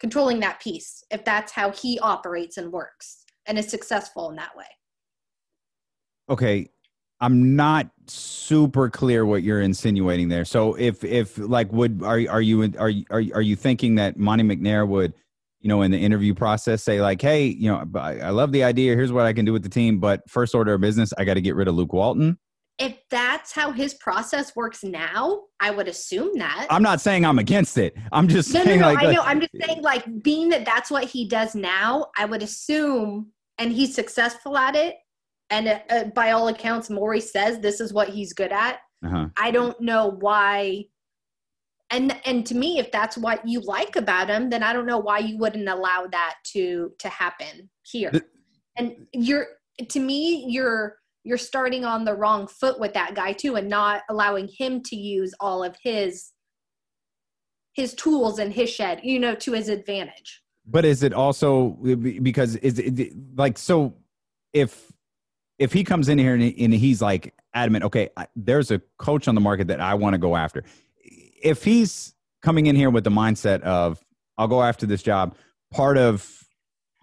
[0.00, 4.56] controlling that piece if that's how he operates and works and is successful in that
[4.56, 4.64] way.
[6.28, 6.68] Okay,
[7.20, 10.44] I'm not super clear what you're insinuating there.
[10.44, 14.42] So if if like would are are you are are, are you thinking that Monte
[14.42, 15.14] McNair would
[15.66, 18.62] you know in the interview process say like hey you know I, I love the
[18.62, 21.24] idea here's what I can do with the team but first order of business I
[21.24, 22.38] got to get rid of Luke Walton.
[22.78, 26.66] If that's how his process works now, I would assume that.
[26.68, 27.96] I'm not saying I'm against it.
[28.12, 29.22] I'm just no, saying no, no, like I know.
[29.22, 33.72] I'm just saying like being that that's what he does now, I would assume and
[33.72, 34.94] he's successful at it
[35.50, 38.78] and uh, uh, by all accounts, Morey says this is what he's good at.
[39.04, 39.28] Uh-huh.
[39.36, 40.84] I don't know why.
[41.90, 44.98] And and to me, if that's what you like about him, then I don't know
[44.98, 48.12] why you wouldn't allow that to to happen here.
[48.76, 49.46] and you're
[49.88, 54.02] to me, you're you're starting on the wrong foot with that guy too, and not
[54.08, 56.32] allowing him to use all of his
[57.74, 60.42] his tools and his shed, you know, to his advantage.
[60.66, 61.70] But is it also
[62.22, 63.94] because is it like so?
[64.52, 64.90] If
[65.58, 69.34] if he comes in here and, and he's like adamant, okay, there's a coach on
[69.34, 70.64] the market that I want to go after.
[71.42, 74.00] If he's coming in here with the mindset of
[74.38, 75.36] I'll go after this job,
[75.72, 76.44] part of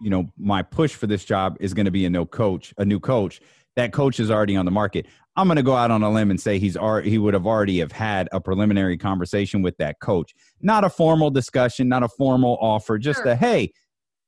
[0.01, 2.85] you know my push for this job is going to be a no coach, a
[2.85, 3.41] new coach.
[3.75, 5.07] That coach is already on the market.
[5.35, 7.47] I'm going to go out on a limb and say he's already, he would have
[7.47, 12.07] already have had a preliminary conversation with that coach, not a formal discussion, not a
[12.07, 13.31] formal offer, just sure.
[13.31, 13.71] a hey,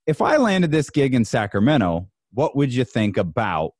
[0.07, 3.73] if I landed this gig in Sacramento, what would you think about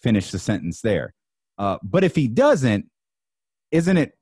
[0.00, 1.14] finish the sentence there.
[1.56, 2.86] Uh, but if he doesn't,
[3.70, 4.12] isn't it?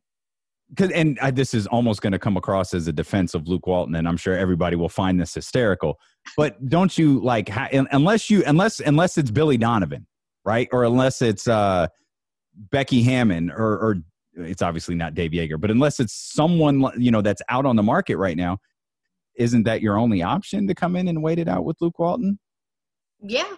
[0.71, 3.67] Because and I, this is almost going to come across as a defense of Luke
[3.67, 5.99] Walton, and I'm sure everybody will find this hysterical.
[6.37, 10.07] But don't you like ha- unless you unless unless it's Billy Donovan,
[10.45, 10.69] right?
[10.73, 11.87] Or unless it's uh,
[12.71, 13.97] Becky Hammon, or, or
[14.35, 17.83] it's obviously not Dave Joerger, but unless it's someone you know that's out on the
[17.83, 18.59] market right now,
[19.37, 22.39] isn't that your only option to come in and wait it out with Luke Walton?
[23.21, 23.53] Yeah.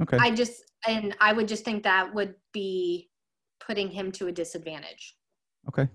[0.00, 0.18] Okay.
[0.18, 3.08] I just and I would just think that would be
[3.60, 5.16] putting him to a disadvantage.
[5.68, 5.88] Okay.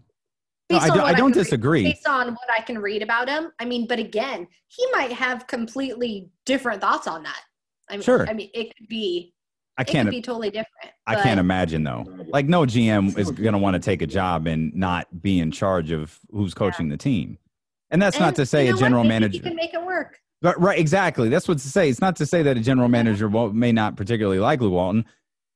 [0.71, 1.83] No, I, do, I don't I disagree.
[1.83, 5.11] Read, based on what I can read about him, I mean, but again, he might
[5.11, 7.41] have completely different thoughts on that.
[7.89, 8.27] I mean, sure.
[8.27, 9.33] I mean, it could be.
[9.77, 10.91] I can't be totally different.
[11.07, 12.05] I can't imagine though.
[12.27, 15.51] Like, no GM is going to want to take a job and not be in
[15.51, 16.93] charge of who's coaching yeah.
[16.93, 17.37] the team.
[17.89, 19.41] And that's and not to say you know a general manager.
[19.41, 20.19] can make it work.
[20.41, 21.29] But, right, exactly.
[21.29, 21.89] That's what to say.
[21.89, 25.05] It's not to say that a general manager may not particularly like Lou Walton.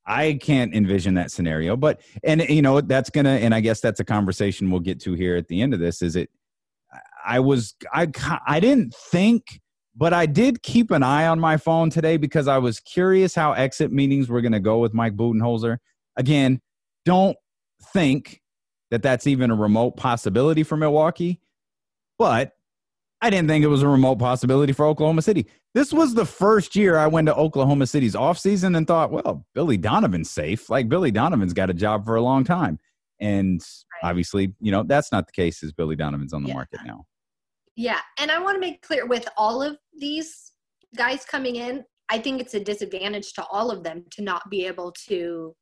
[0.07, 3.99] I can't envision that scenario, but and you know that's gonna, and I guess that's
[3.99, 6.01] a conversation we'll get to here at the end of this.
[6.01, 6.29] Is it?
[7.25, 8.07] I was I
[8.45, 9.59] I didn't think,
[9.95, 13.53] but I did keep an eye on my phone today because I was curious how
[13.53, 15.77] exit meetings were to go with Mike Budenholzer.
[16.17, 16.61] Again,
[17.03, 17.37] don't
[17.93, 18.41] think
[18.91, 21.41] that that's even a remote possibility for Milwaukee,
[22.19, 22.51] but
[23.25, 25.47] I didn't think it was a remote possibility for Oklahoma City.
[25.73, 29.77] This was the first year I went to Oklahoma City's offseason and thought, well, Billy
[29.77, 30.69] Donovan's safe.
[30.69, 32.77] Like Billy Donovan's got a job for a long time.
[33.19, 33.65] And
[34.03, 36.53] obviously, you know, that's not the case as Billy Donovan's on the yeah.
[36.53, 37.05] market now.
[37.75, 37.99] Yeah.
[38.19, 40.51] And I want to make clear with all of these
[40.95, 44.67] guys coming in, I think it's a disadvantage to all of them to not be
[44.67, 45.55] able to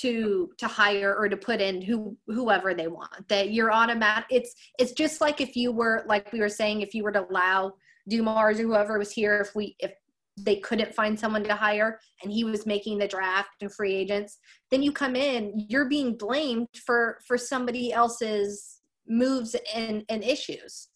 [0.00, 4.54] to to hire or to put in who whoever they want that you're automatic it's
[4.78, 7.72] it's just like if you were like we were saying if you were to allow
[8.08, 9.92] dumars or whoever was here if we if
[10.38, 14.38] they couldn't find someone to hire and he was making the draft and free agents
[14.70, 20.88] then you come in you're being blamed for for somebody else's moves and and issues.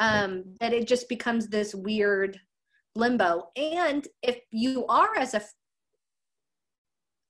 [0.00, 2.40] Um that it just becomes this weird
[2.96, 3.50] limbo.
[3.56, 5.42] And if you are as a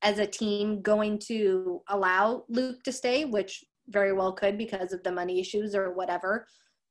[0.02, 5.02] as a team going to allow luke to stay which very well could because of
[5.02, 6.46] the money issues or whatever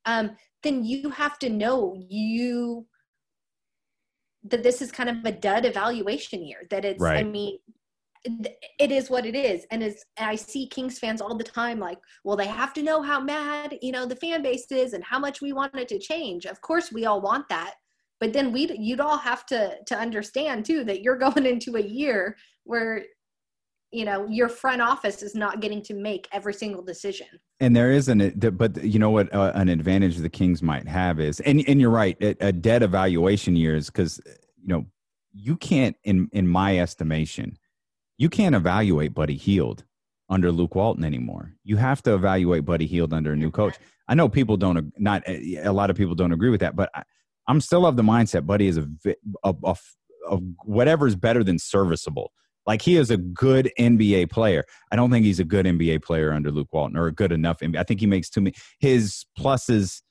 [0.06, 0.30] um
[0.62, 2.86] then you have to know you
[4.44, 7.18] that this is kind of a dud evaluation year that it's Right.
[7.18, 7.58] i mean
[8.78, 9.64] it is what it is.
[9.70, 13.00] And as i see kings fans all the time like well they have to know
[13.00, 15.98] how mad you know the fan base is and how much we want it to
[15.98, 16.44] change.
[16.44, 17.74] Of course we all want that
[18.20, 21.82] but then we you'd all have to to understand too that you're going into a
[21.82, 23.04] year where
[23.90, 27.26] you know your front office is not getting to make every single decision
[27.60, 29.34] And there is an, but you know what?
[29.34, 32.82] Uh, an advantage the Kings might have is, and and you're right, a, a dead
[32.82, 34.20] evaluation years because
[34.60, 34.86] you know
[35.32, 37.58] you can't, in in my estimation,
[38.16, 39.84] you can't evaluate Buddy Hield
[40.28, 41.52] under Luke Walton anymore.
[41.64, 43.76] You have to evaluate Buddy Hield under a new coach.
[44.08, 47.02] I know people don't, not a lot of people don't agree with that, but I,
[47.48, 48.86] I'm still of the mindset Buddy is a,
[49.42, 49.76] a, a,
[50.28, 52.32] a whatever's better than serviceable.
[52.66, 54.64] Like he is a good NBA player.
[54.92, 57.60] I don't think he's a good NBA player under Luke Walton or a good enough.
[57.60, 57.78] NBA.
[57.78, 58.54] I think he makes too many.
[58.78, 60.02] His pluses,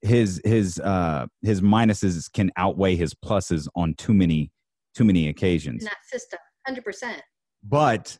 [0.00, 4.52] his his uh his minuses can outweigh his pluses on too many
[4.94, 5.82] too many occasions.
[5.82, 7.20] in that system 100%
[7.64, 8.16] But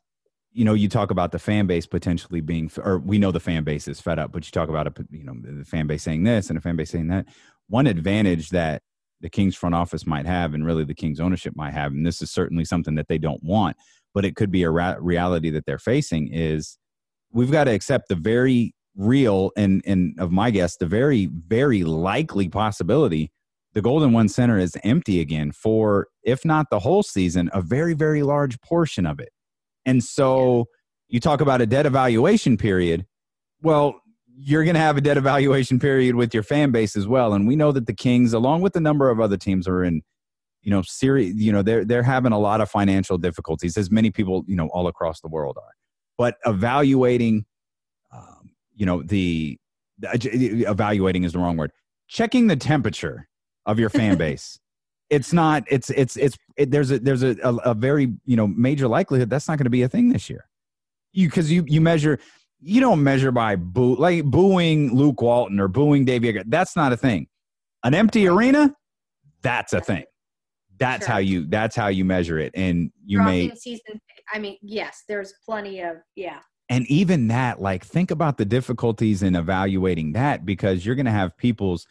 [0.55, 3.65] you know, you talk about the fan base potentially being, or we know the fan
[3.65, 4.31] base is fed up.
[4.31, 6.77] But you talk about a, you know, the fan base saying this and the fan
[6.77, 7.27] base saying that.
[7.69, 8.83] One advantage that
[9.21, 12.21] the Kings front office might have, and really the Kings ownership might have, and this
[12.21, 13.77] is certainly something that they don't want,
[14.13, 16.79] but it could be a ra- reality that they're facing is
[17.33, 21.83] we've got to accept the very real and and of my guess the very very
[21.83, 23.33] likely possibility
[23.73, 27.93] the golden one center is empty again for if not the whole season a very
[27.93, 29.31] very large portion of it.
[29.85, 30.67] And so
[31.09, 33.05] you talk about a debt evaluation period
[33.63, 34.01] well
[34.37, 37.33] you're going to have a debt evaluation period with your fan base as well.
[37.35, 40.03] And we know that the kings along with a number of other teams are in
[40.63, 44.11] you know serious you know they're they're having a lot of financial difficulties as many
[44.11, 45.73] people you know all across the world are.
[46.17, 47.45] But evaluating
[48.13, 49.59] um, you know the
[49.99, 51.71] the- evaluating is the wrong word.
[52.09, 53.29] Checking the temperature
[53.67, 54.59] of your fan base.
[55.11, 58.47] It's not it's it's it's it, there's a there's a, a, a very you know
[58.47, 60.49] major likelihood that's not going to be a thing this year.
[61.13, 62.19] You because you you measure
[62.65, 66.45] you don't measure by boo like booing luke walton or booing dave Joerger.
[66.47, 67.27] that's not a thing.
[67.85, 68.75] An empty arena
[69.43, 70.05] that's a thing.
[70.79, 71.13] That's Sure.
[71.13, 72.53] how you that's how you measure it.
[72.55, 74.01] And you may season
[74.33, 76.41] i mean yes there's plenty of yeah.
[76.71, 81.13] And even that like think about the difficulties in evaluating that because you're going to
[81.13, 81.87] have people's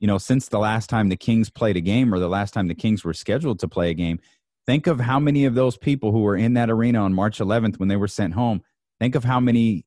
[0.00, 2.66] you know since the last time the kings played a game or the last time
[2.66, 4.18] the kings were scheduled to play a game
[4.66, 7.78] think of how many of those people who were in that arena on march 11th
[7.78, 8.60] when they were sent home.
[8.98, 9.84] Think of how many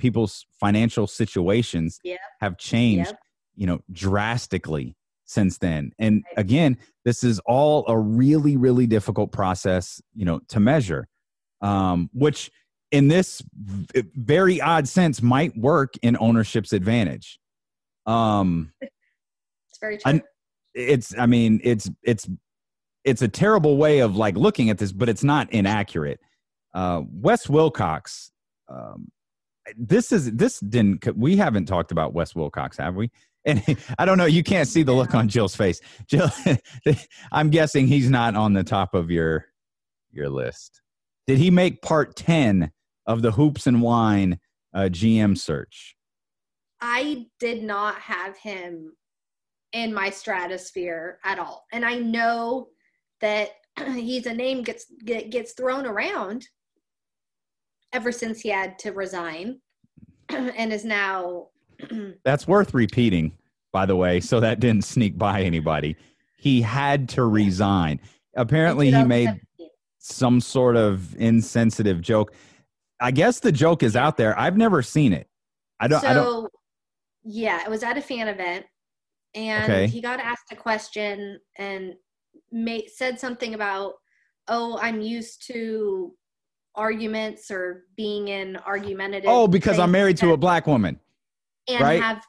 [0.00, 2.18] people's financial situations Yep.
[2.40, 3.18] have changed Yep.
[3.56, 5.92] you know drastically since then.
[5.98, 11.06] And again this is all a really really difficult process you know to measure
[11.62, 12.50] um which
[12.90, 13.40] in this
[14.16, 17.38] very odd sense might work in ownership's advantage.
[18.06, 20.12] Um it's very true.
[20.14, 20.22] I-
[20.72, 22.28] it's i mean it's it's
[23.04, 26.20] it's a terrible way of like looking at this but it's not inaccurate.
[26.74, 28.30] Uh wes wilcox
[28.68, 29.08] um
[29.76, 33.10] this is this didn't we haven't talked about wes wilcox have we?
[33.46, 33.62] And
[33.98, 35.80] i don't know you can't see the look on jill's face.
[36.06, 36.30] Jill
[37.32, 39.46] i'm guessing he's not on the top of your
[40.12, 40.80] your list.
[41.26, 42.70] Did he make part 10
[43.06, 44.40] of the hoops and wine
[44.74, 45.96] uh, gm search?
[46.80, 48.92] I did not have him
[49.72, 51.66] in my stratosphere at all.
[51.72, 52.68] And I know
[53.20, 53.50] that
[53.94, 56.46] he's a name gets get, gets thrown around
[57.92, 59.60] ever since he had to resign
[60.28, 61.48] and is now
[62.24, 63.32] That's worth repeating,
[63.72, 65.96] by the way, so that didn't sneak by anybody.
[66.36, 68.00] He had to resign.
[68.36, 69.40] Apparently, he made
[69.98, 72.34] some sort of insensitive joke.
[73.00, 74.38] I guess the joke is out there.
[74.38, 75.26] I've never seen it.
[75.80, 76.00] I don't.
[76.00, 76.52] so I don't.
[77.24, 78.66] yeah, it was at a fan event
[79.34, 79.86] and Okay.
[79.86, 81.94] he got asked a question and
[82.52, 83.94] made said something about,
[84.48, 86.14] "Oh, I'm used to
[86.74, 90.98] arguments or being in argumentative Oh, because I'm married to a black woman.
[91.68, 92.02] and right?
[92.02, 92.24] have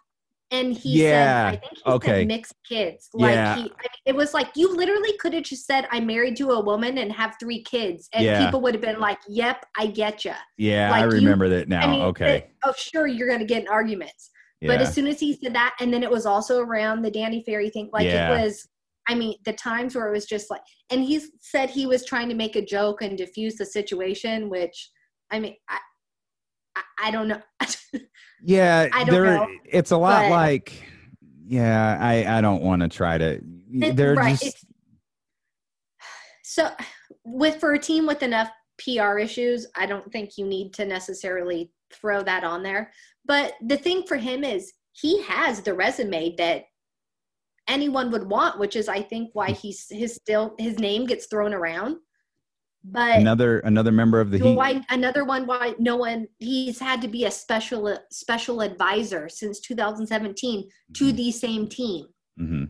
[0.53, 2.07] and he Yeah, said I think he okay.
[2.07, 3.09] said mixed kids.
[3.13, 3.55] Like Yeah.
[3.55, 3.69] he I mean,
[4.05, 7.09] it was like you literally could have just said I'm married to a woman and
[7.13, 8.43] have three kids and Yeah.
[8.45, 11.69] people would have been like, "Yep, I get you." Yeah, I Like, you- remember that
[11.69, 11.87] now.
[11.87, 12.47] I mean, okay.
[12.65, 14.29] oh, sure, you're to get in arguments.
[14.59, 14.67] Yeah.
[14.67, 17.41] But as soon as he said that, and then it was also around the Danny
[17.45, 18.67] Ferry thing, like it was,
[19.07, 22.29] I mean, the times where it was just like, and he said he was trying
[22.29, 24.91] to make a joke and diffuse the situation, which,
[25.31, 25.79] I mean, I,
[26.75, 27.41] I, I don't know.
[28.43, 29.35] Yeah, I don't there.
[29.35, 30.83] know, it's a lot but- like.
[31.45, 33.41] Yeah, I I don't want to try to.
[33.69, 34.65] They're right, just
[36.43, 36.71] so
[37.25, 41.71] with for a team with enough PR issues, I don't think you need to necessarily
[41.93, 42.91] throw that on there.
[43.25, 46.63] But the thing for him is he has the resume that
[47.67, 51.53] anyone would want, which is I think why he's his still his name gets thrown
[51.53, 51.97] around.
[52.83, 54.57] But another another member of the well, Heat.
[54.57, 59.59] why another one why no one he's had to be a special special advisor since
[59.59, 61.15] 2017 to Mhm.
[61.15, 62.63] the same team hmm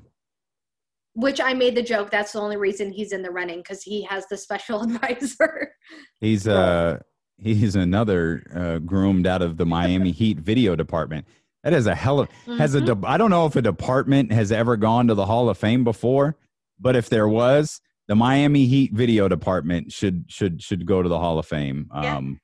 [1.13, 4.01] which i made the joke that's the only reason he's in the running because he
[4.03, 5.73] has the special advisor
[6.19, 6.99] He's uh
[7.37, 11.25] he's another uh, groomed out of the Miami Heat video department.
[11.63, 13.01] That is a hell of has a Mhm.
[13.01, 15.83] de- I don't know if a department has ever gone to the Hall of Fame
[15.83, 16.37] before,
[16.79, 21.19] but if there was, the Miami Heat video department should should should go to the
[21.19, 21.87] Hall of Fame.
[21.93, 22.17] Yeah.
[22.17, 22.39] Um,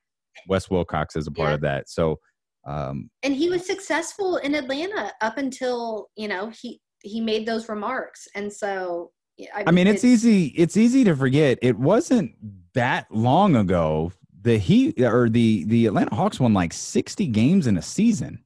[0.46, 1.54] Wes Wilcox is a part Yeah.
[1.54, 1.88] of that.
[1.88, 2.18] So
[2.66, 7.68] um, and he was successful in atlanta up until you know he he made those
[7.68, 10.46] remarks and so yeah, I mean, it's, easy.
[10.56, 11.58] It's easy to forget.
[11.62, 12.32] It wasn't
[12.74, 14.10] that long ago.
[14.42, 18.42] The Heat or the the Atlanta Hawks won like sixty games in a season.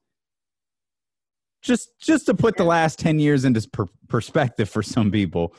[1.62, 5.54] Just, just to put the last ten years into per- perspective for some people,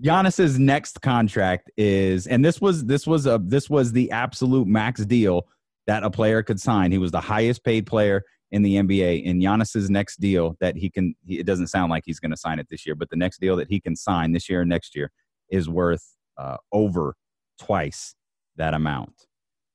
[0.00, 5.04] Giannis's next contract is, and this was this was a this was the absolute max
[5.04, 5.46] deal
[5.86, 6.92] that a player could sign.
[6.92, 9.28] He was the highest paid player in the NBA.
[9.28, 12.36] And Giannis's next deal that he can, he, it doesn't sound like he's going to
[12.36, 14.70] sign it this year, but the next deal that he can sign this year and
[14.70, 15.10] next year
[15.50, 17.14] is worth uh, over
[17.58, 18.14] twice
[18.56, 19.26] that amount.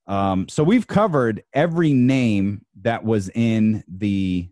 [0.08, 4.50] Um, so we've covered every name that was in the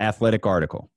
[0.00, 0.90] athletic article.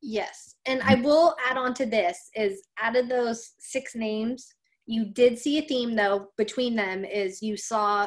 [0.00, 0.56] Yes.
[0.66, 4.52] And I will add on to this is out of those six names,
[4.86, 8.06] you did see a theme though between them is you saw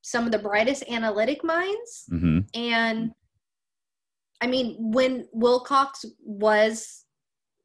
[0.00, 3.10] some of the brightest analytic minds hmm and
[4.40, 7.04] I mean when Wilcox was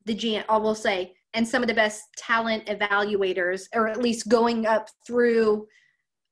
[0.06, 4.28] the GM, I will say, and some of the best talent evaluators, or at least
[4.28, 5.68] going up through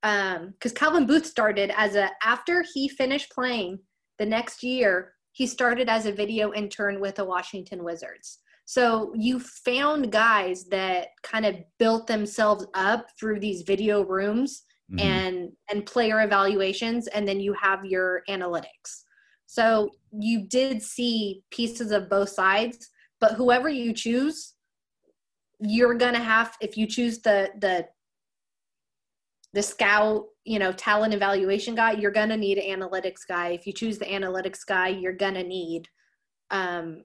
[0.04, 3.80] um because Calvin Booth started as a after he finished playing
[4.20, 8.40] the next year, he started as a video intern with the Washington Wizards.
[8.66, 15.00] So you found guys that kind of built themselves up through these video rooms Mhm.
[15.02, 19.04] and and player evaluations and then you have your analytics.
[19.46, 24.54] So you did see pieces of both sides, but whoever you choose,
[25.60, 27.88] you're going to have if you choose the the
[29.54, 33.50] the scout, you know, talent evaluation guy, you're going to need an analytics guy.
[33.50, 35.88] If you choose the analytics guy, you're going to need
[36.52, 37.04] um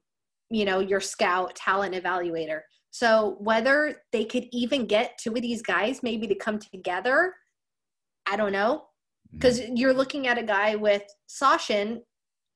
[0.51, 2.61] you know, your scout talent evaluator.
[2.91, 7.35] So whether they could even get two of these guys maybe to come together,
[8.27, 8.85] I don't know.
[9.33, 11.99] Because you're looking at a guy with Sachin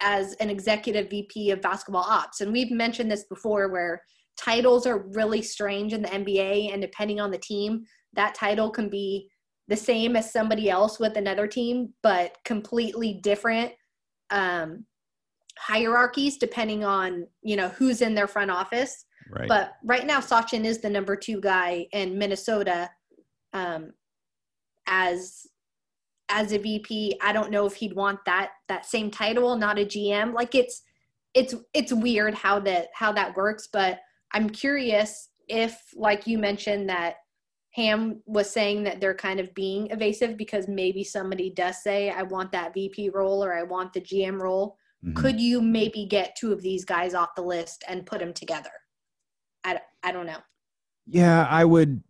[0.00, 2.40] as an executive VP of basketball ops.
[2.40, 4.02] And we've mentioned this before where
[4.38, 6.72] titles are really strange in the NBA.
[6.72, 7.84] And depending on the team,
[8.14, 9.28] that title can be
[9.70, 13.72] the same as somebody else with another team, but completely different
[14.30, 14.84] um,
[15.56, 19.06] hierarchies depending on, you know, who's in their front office.
[19.30, 19.46] Right.
[19.46, 22.90] But right now, Sachin is the number two guy in Minnesota
[23.52, 23.92] um,
[24.88, 25.46] as
[26.28, 27.18] as a VP.
[27.22, 30.34] I don't know if he'd want that that same title, not a GM.
[30.34, 30.82] Like it's
[31.32, 33.68] it's it's weird how that how that works.
[33.72, 34.00] But
[34.32, 37.16] I'm curious if, like you mentioned, that
[37.72, 42.22] Ham was saying that they're kind of being evasive because maybe somebody does say, I
[42.24, 44.76] want that VP role or I want the GM role.
[45.06, 45.14] Mhm.
[45.14, 48.70] Could you maybe get two of these guys off the list and put them together?
[49.64, 50.38] I, I don't know.
[51.06, 52.02] Yeah, I would.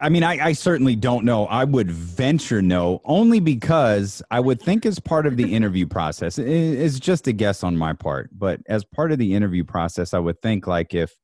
[0.00, 1.46] I mean, I, I certainly don't know.
[1.46, 6.38] I would venture no, only because I would think as part of the interview process,
[6.38, 10.12] it- it's just a guess on my part, but as part of the interview process,
[10.12, 11.14] I would think like if,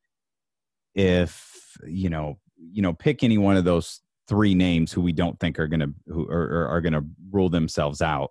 [0.95, 2.38] if you know,
[2.72, 5.88] you know, pick any one of those three names who we don't think are gonna
[6.06, 8.30] who are, are, are gonna rule themselves out,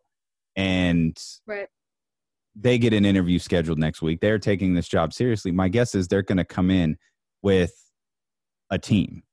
[0.56, 1.18] and
[1.48, 1.68] Right.
[2.56, 4.20] they get an interview scheduled next week.
[4.22, 5.52] They're taking this job seriously.
[5.52, 6.98] My guess is they're going to come in
[7.42, 7.74] with
[8.70, 9.24] a team,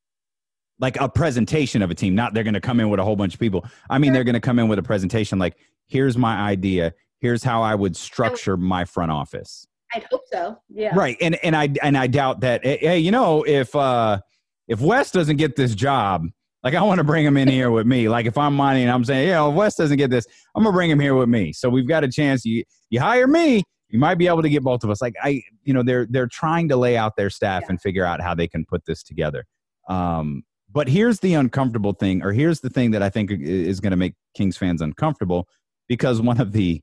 [0.79, 2.15] like a presentation of a team.
[2.15, 3.65] Not they're going to come in with a whole bunch of people.
[3.91, 5.57] I mean, they're going to come in with a presentation like,
[5.89, 6.93] here's my idea.
[7.21, 9.67] Here's how I would structure my front office.
[9.95, 10.59] I'd hope so.
[10.69, 10.95] Yeah.
[10.95, 11.17] Right.
[11.21, 12.65] And and I and I doubt that.
[12.65, 14.21] Hey, you know, if uh
[14.69, 16.27] if Wes doesn't get this job,
[16.63, 18.09] like I want to bring him in here with me.
[18.09, 20.91] Like if I'm mining, I'm saying, yeah, if Wes doesn't get this, I'm gonna bring
[20.91, 21.53] him here with me.
[21.53, 22.45] So we've got a chance.
[22.45, 25.01] You you hire me, you might be able to get both of us.
[25.01, 27.71] Like I, you know, they're they're trying to lay out their staff Yeah.
[27.71, 29.45] and figure out how they can put this together.
[29.89, 30.43] Um,
[30.73, 33.97] but here's the uncomfortable thing, or here's the thing that I think is going to
[33.97, 35.47] make Kings fans uncomfortable,
[35.89, 36.81] because one of the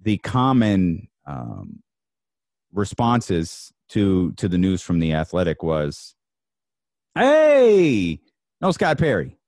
[0.00, 1.82] the common um,
[2.72, 6.14] responses to to the news from the Athletic was,
[7.18, 8.20] "Hey,
[8.60, 9.38] no Scott Perry."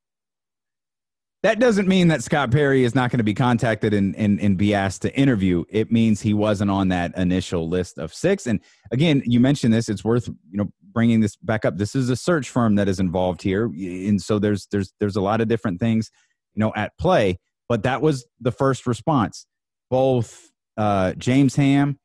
[1.42, 4.58] That doesn't mean that Scott Perry is not going to be contacted and, and, and
[4.58, 5.64] be asked to interview.
[5.70, 8.46] It means he wasn't on that initial list of six.
[8.46, 8.60] And
[8.92, 9.88] again, you mentioned this.
[9.88, 11.78] It's worth you know bringing this back up.
[11.78, 15.22] This is a search firm that is involved here, and so there's there's there's a
[15.22, 16.10] lot of different things
[16.54, 17.38] you know at play.
[17.68, 19.46] But that was the first response.
[19.88, 21.98] Both uh, James Ham,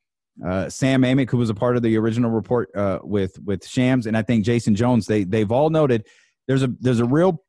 [0.44, 4.06] uh, Sam Amick, who was a part of the original report uh, with with Shams,
[4.06, 5.06] and I think Jason Jones.
[5.06, 6.06] They they've all noted
[6.46, 7.42] there's a there's a real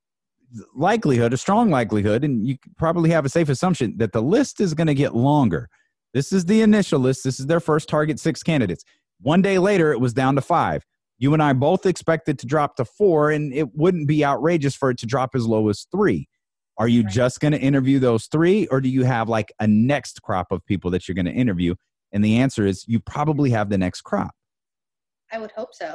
[0.75, 4.73] likelihood, a strong likelihood, and you probably have a safe assumption that the list is
[4.73, 5.69] going to get longer.
[6.13, 7.23] This is the initial list.
[7.23, 8.83] This is their first target six candidates.
[9.19, 10.85] One day later, it was down to five.
[11.19, 14.91] You and I both expected to drop to four, and it wouldn't be outrageous for
[14.91, 16.29] it to drop as low as three.
[16.77, 17.11] Are you Right.
[17.11, 20.63] just going to interview those three, or do you have like a next crop of
[20.65, 21.73] people that you're going to interview?
[22.17, 24.31] And the answer is you probably have the next crop.
[25.31, 25.93] I would hope so.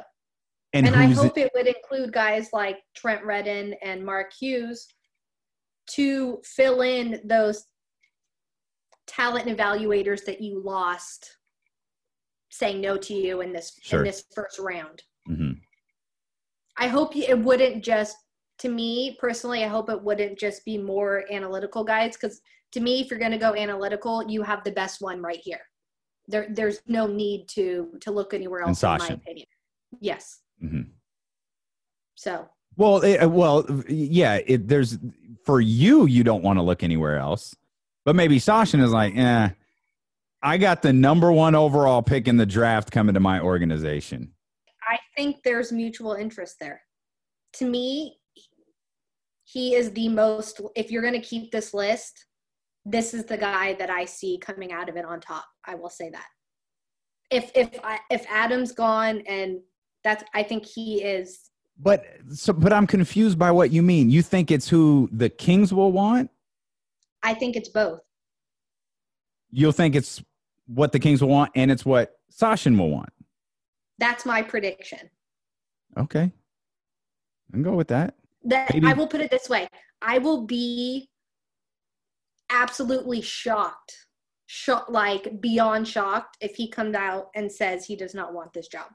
[0.73, 4.87] And, And, I hope it would include guys like Trent Redden and Mark Hughes
[5.95, 7.65] to fill in those
[9.09, 11.39] talent evaluators that you lost
[12.53, 13.99] saying no to you in this Sure.
[13.99, 15.03] in this first round.
[15.29, 15.61] Mhm.
[16.77, 18.17] I hope it wouldn't just
[18.59, 23.01] to me personally I hope it wouldn't just be more analytical guys cuz to me
[23.01, 25.63] if you're going to go analytical you have the best one right here.
[26.29, 29.47] There there's no need to to look anywhere else in my opinion.
[30.01, 30.41] Yes.
[30.63, 30.91] Mhm.
[32.15, 34.39] So Well, it, well, yeah.
[34.47, 34.99] It, there's
[35.45, 37.55] for you, you don't want to look anywhere else,
[38.05, 39.51] but maybe Sachin is like, eh.
[40.45, 44.33] I got the number one overall pick in the draft coming to my organization.
[44.89, 46.83] I think there's mutual interest there.
[47.55, 48.19] To me,
[49.45, 52.27] he is the most, if you're going to keep this list,
[52.85, 55.45] this is the guy that I see coming out of it on top.
[55.65, 56.27] I will say that.
[57.31, 59.61] If if I, if Adam's gone and
[60.05, 64.11] that's I think he is But so, but I'm confused by what you mean.
[64.11, 66.31] You think it's who the Kings will want?
[67.23, 68.01] I think it's both.
[69.51, 70.23] You'll think it's
[70.67, 73.11] what the Kings will want, and it's what Sachin will want.
[73.99, 75.09] That's my prediction.
[75.97, 78.15] Okay, I can go with that.
[78.45, 79.69] That Maybe- I will put it this way.
[80.01, 81.09] I will be
[82.53, 83.97] absolutely shocked.
[84.47, 88.69] Shock, like beyond shocked if he comes out and says he does not want this
[88.69, 88.87] job.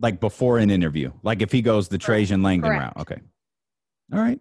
[0.00, 1.98] Like before an interview, like if he goes the.
[1.98, 2.96] Trajan Langdon Correct.
[2.96, 3.00] route.
[3.02, 3.20] Okay,
[4.12, 4.40] all right.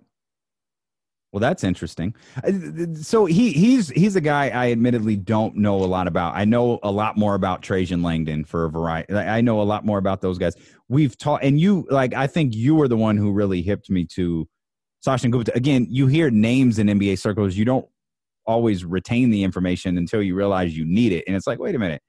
[1.32, 2.14] Well, that's interesting.
[2.44, 2.52] Uh,
[2.96, 6.36] So he he's he's a guy I admittedly don't know a lot about.
[6.36, 9.14] I know a lot more about Trajan Langdon for a variety.
[9.14, 10.56] I know a lot more about those guys.
[10.90, 14.04] We've taught, and you like I think you were the one who really hipped me
[14.16, 14.48] to
[15.06, 15.56] Sachin Gupta.
[15.56, 17.88] Again, you hear names in NBA circles, you don't
[18.46, 21.80] always retain the information until you realize you need it, and it's like, wait a
[21.80, 22.02] minute,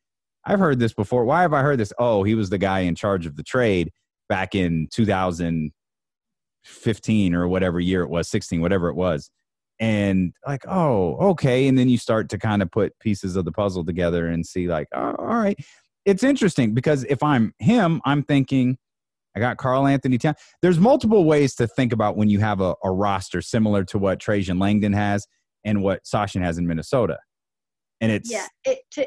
[0.45, 1.25] I've heard this before.
[1.25, 1.93] Why have I heard this?
[1.99, 3.91] Oh, he was the guy in charge of the trade
[4.29, 9.31] back in 2015 or whatever year it was, 16, whatever it was.
[9.79, 11.69] And like, oh, okay.
[11.69, 14.69] And then you start to kind of put pieces of the puzzle together and see,
[14.69, 15.59] like, oh, all right.
[16.05, 18.79] it's interesting because if I'm him, I'm thinking
[19.35, 20.35] I got Karl-Anthony Town.
[20.61, 24.21] There's multiple ways to think about when you have a, a roster similar to what
[24.21, 25.27] Trajan Langdon has
[25.65, 27.19] and what Sachin has in Minnesota.
[28.01, 29.07] And it's yeah, it to,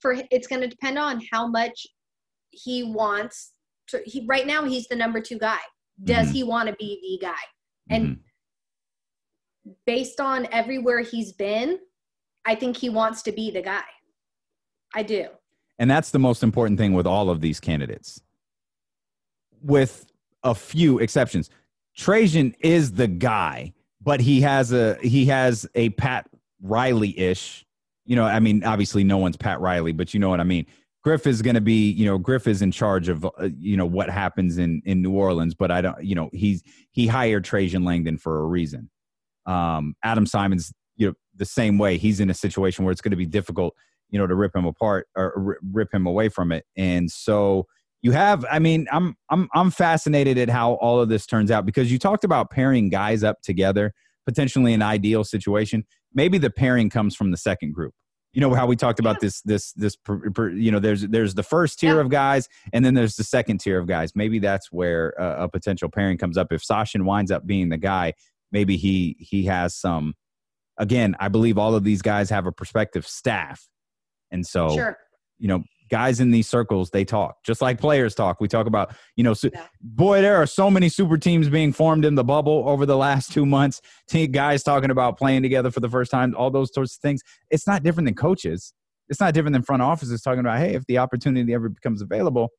[0.00, 1.86] for it's going to depend on how much
[2.50, 3.52] he wants
[3.88, 4.00] to.
[4.04, 5.58] He right now he's the number two guy.
[6.02, 6.32] Does Mhm.
[6.32, 7.40] he want to be the guy?
[7.90, 8.16] And
[9.66, 9.74] Mhm.
[9.86, 11.78] based on everywhere he's been,
[12.46, 13.84] I think he wants to be the guy.
[14.94, 15.26] I do.
[15.78, 18.20] And that's the most important thing with all of these candidates,
[19.62, 20.06] with
[20.42, 21.50] a few exceptions.
[21.96, 26.28] Trajan is the guy, but he has a he has a Pat
[26.62, 27.66] Riley ish.
[28.06, 30.66] You know, I mean, obviously no one's Pat Riley, but you know what I mean.
[31.02, 33.86] Griff is going to be, you know, Griff is in charge of, uh, you know,
[33.86, 35.54] what happens in in New Orleans.
[35.54, 38.90] But I don't, you know, he's he hired Trajan Langdon for a reason.
[39.46, 41.96] Um, Adam Simon's, you know, the same way.
[41.96, 43.74] He's in a situation where it's going to be difficult
[44.10, 47.66] you know to rip him apart or ri- rip him away from it and so
[48.02, 51.66] you have i mean i'm i'm i'm fascinated at how all of this turns out
[51.66, 53.92] because you talked about pairing guys up together
[54.26, 55.82] potentially an ideal situation.
[56.14, 57.94] Maybe the pairing comes from the second group.
[58.32, 61.42] You know how we talked about this this this per, you know there's there's the
[61.42, 62.00] first tier Yeah.
[62.02, 64.12] of guys and then there's the second tier of guys.
[64.14, 66.52] Maybe that's where a, a potential pairing comes up.
[66.52, 68.12] If sachin winds up being the guy
[68.52, 70.14] maybe he he has some
[70.76, 73.68] again i believe all of these guys have a prospective staff.
[74.30, 74.96] And so Sure.
[75.38, 78.40] you know guys in these circles they talk just like players talk.
[78.40, 79.66] We talk about you know Yeah.
[79.80, 83.32] boy there are so many super teams being formed in the bubble over the last
[83.32, 83.80] two months.
[84.08, 87.22] Te- guys talking about playing together for the first time all those sorts of things.
[87.50, 88.72] It's not different than coaches.
[89.08, 92.50] It's not different than front offices talking about hey if the opportunity ever becomes available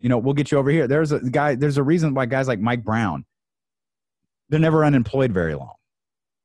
[0.00, 0.86] you know we'll get you over here.
[0.86, 3.24] There's a guy there's a reason why guys like mike brown
[4.48, 5.74] they're never unemployed very long.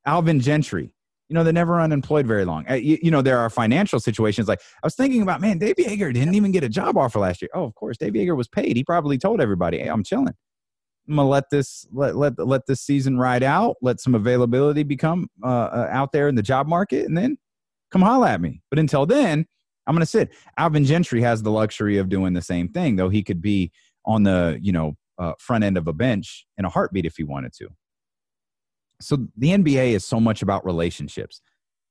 [0.06, 0.93] Alvin gentry
[1.28, 2.64] you know they're never unemployed very long.
[2.68, 5.76] Uh, you, you know there are financial situations like i was thinking about man dave
[5.76, 7.50] joerger didn't even get a job offer last year.
[7.54, 8.76] Oh of course dave joerger was paid.
[8.76, 10.34] He probably told everybody hey i'm chilling.
[11.08, 15.28] I'm gonna let this let let, let this season ride out let some availability become
[15.42, 17.36] uh, uh, out there in the job market and then
[17.90, 18.60] come holla at me.
[18.70, 19.46] But until then
[19.86, 20.30] i'm gonna sit.
[20.58, 23.72] Alvin gentry has the luxury of doing the same thing though he could be
[24.04, 27.24] on the you know uh, front end of a bench in a heartbeat if he
[27.24, 27.68] wanted to
[29.00, 31.40] so the NBA is so much about relationships,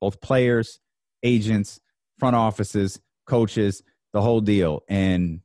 [0.02, 0.80] both players,
[1.24, 1.80] agents,
[2.20, 3.84] front offices, coaches,
[4.14, 4.84] the whole deal.
[4.88, 5.42] And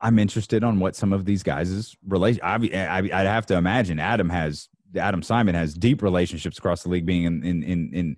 [0.00, 2.40] I'm interested on what some of these guys' relation.
[2.42, 6.88] I, I, I'd have to imagine Adam has Adam Simon has deep relationships across the
[6.88, 8.16] league, being in in in, in,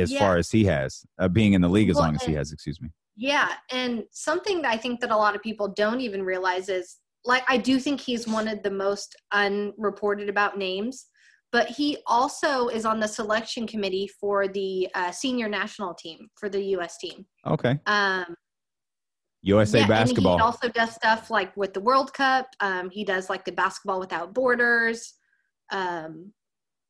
[0.00, 0.18] as Yeah.
[0.18, 2.52] far as he has, uh, being in the league as Well, long as he has.
[2.52, 2.90] Excuse me.
[3.16, 6.98] Yeah, and something that I think that a lot of people don't even realize is
[7.24, 11.06] like I do think he's one of the most unreported about names,
[11.52, 16.48] but he also is on the selection committee for the uh, senior national team for
[16.48, 16.98] the U.S.
[16.98, 17.24] team.
[17.46, 18.34] Okay, Um,
[19.42, 20.32] USA yeah, basketball.
[20.32, 22.48] And he also does stuff like with the World Cup.
[22.60, 25.14] Um, he does like the Basketball Without Borders,
[25.70, 26.32] um,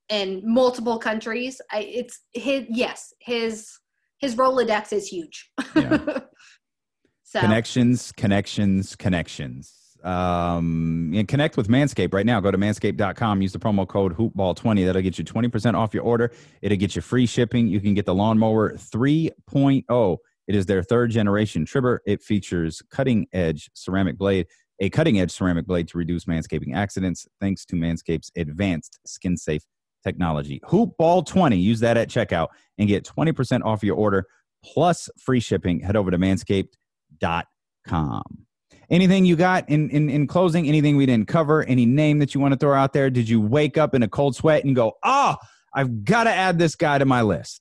[0.09, 1.61] in multiple countries.
[1.71, 3.71] I, it's his yes, his
[4.19, 5.51] his Rolodex is huge.
[5.77, 5.99] Yeah.
[7.23, 9.78] so Connections, connections, connections.
[10.05, 12.41] Um, and connect with Manscaped right now.
[12.41, 13.43] Go to manscaped.com.
[13.43, 14.87] Use the promo code hoopball20.
[14.87, 16.33] That'll get you 20% off your order.
[16.63, 17.69] It'll get you free shipping.
[17.69, 20.17] You can get the lawnmower 3.0.
[20.47, 22.01] It is their third generation trimmer.
[22.07, 24.47] It features cutting edge ceramic blade,
[24.81, 29.63] a cutting edge ceramic blade to reduce manscaping accidents thanks to Manscaped's advanced skin safe
[30.05, 30.61] technology.
[30.65, 31.61] Hoopball20.
[31.61, 34.27] Use that at checkout and get 20% off your order
[34.65, 35.81] plus free shipping.
[35.81, 38.48] Head over to manscaped.com.
[38.91, 40.67] Anything you got in, in, in closing?
[40.67, 41.63] Anything we didn't cover?
[41.65, 43.11] Any name that you want to throw out there?
[43.11, 45.37] Did you wake up in a cold sweat and go, oh,
[45.75, 47.61] I've got to add this guy to my list?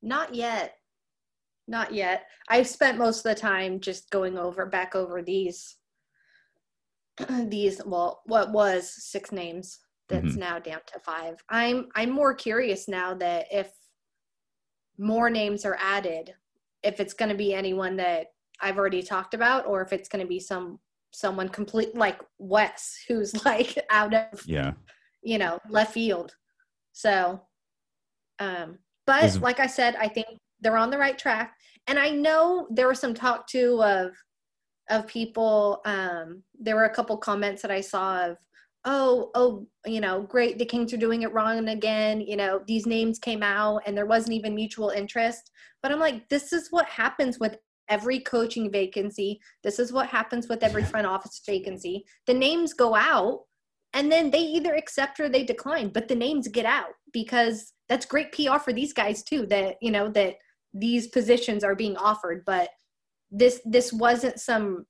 [0.00, 0.74] Not yet.
[1.68, 2.26] Not yet.
[2.48, 5.76] I've spent most of the time just going over back over these
[7.48, 10.36] these well what was six names that's Mhm.
[10.36, 11.36] now down to five.
[11.48, 13.70] I'm I'm more curious now that if
[14.98, 16.34] more names are added,
[16.82, 18.26] if it's going to be anyone that
[18.60, 20.78] I've already talked about or if it's going to be some
[21.12, 24.72] someone complete like Wes who's like out of Yeah.
[25.22, 26.34] you know left field.
[26.92, 27.40] So
[28.40, 30.26] um but Is- like i said i think
[30.60, 31.54] they're on the right track.
[31.86, 34.12] And i know there was some talk too of
[34.90, 38.36] of people um there were a couple comments that i saw of
[38.84, 42.86] oh oh you know great the kings are doing it wrong again you know these
[42.86, 45.50] names came out and there wasn't even mutual interest.
[45.82, 47.56] But i'm like this is what happens with
[47.88, 52.94] every coaching vacancy this is what happens with every front office vacancy the names go
[52.94, 53.40] out
[53.92, 58.06] and then they either accept or they decline but the names get out because that's
[58.06, 60.34] great pr for these guys too that you know that
[60.72, 62.70] these positions are being offered but
[63.30, 64.86] this this wasn't some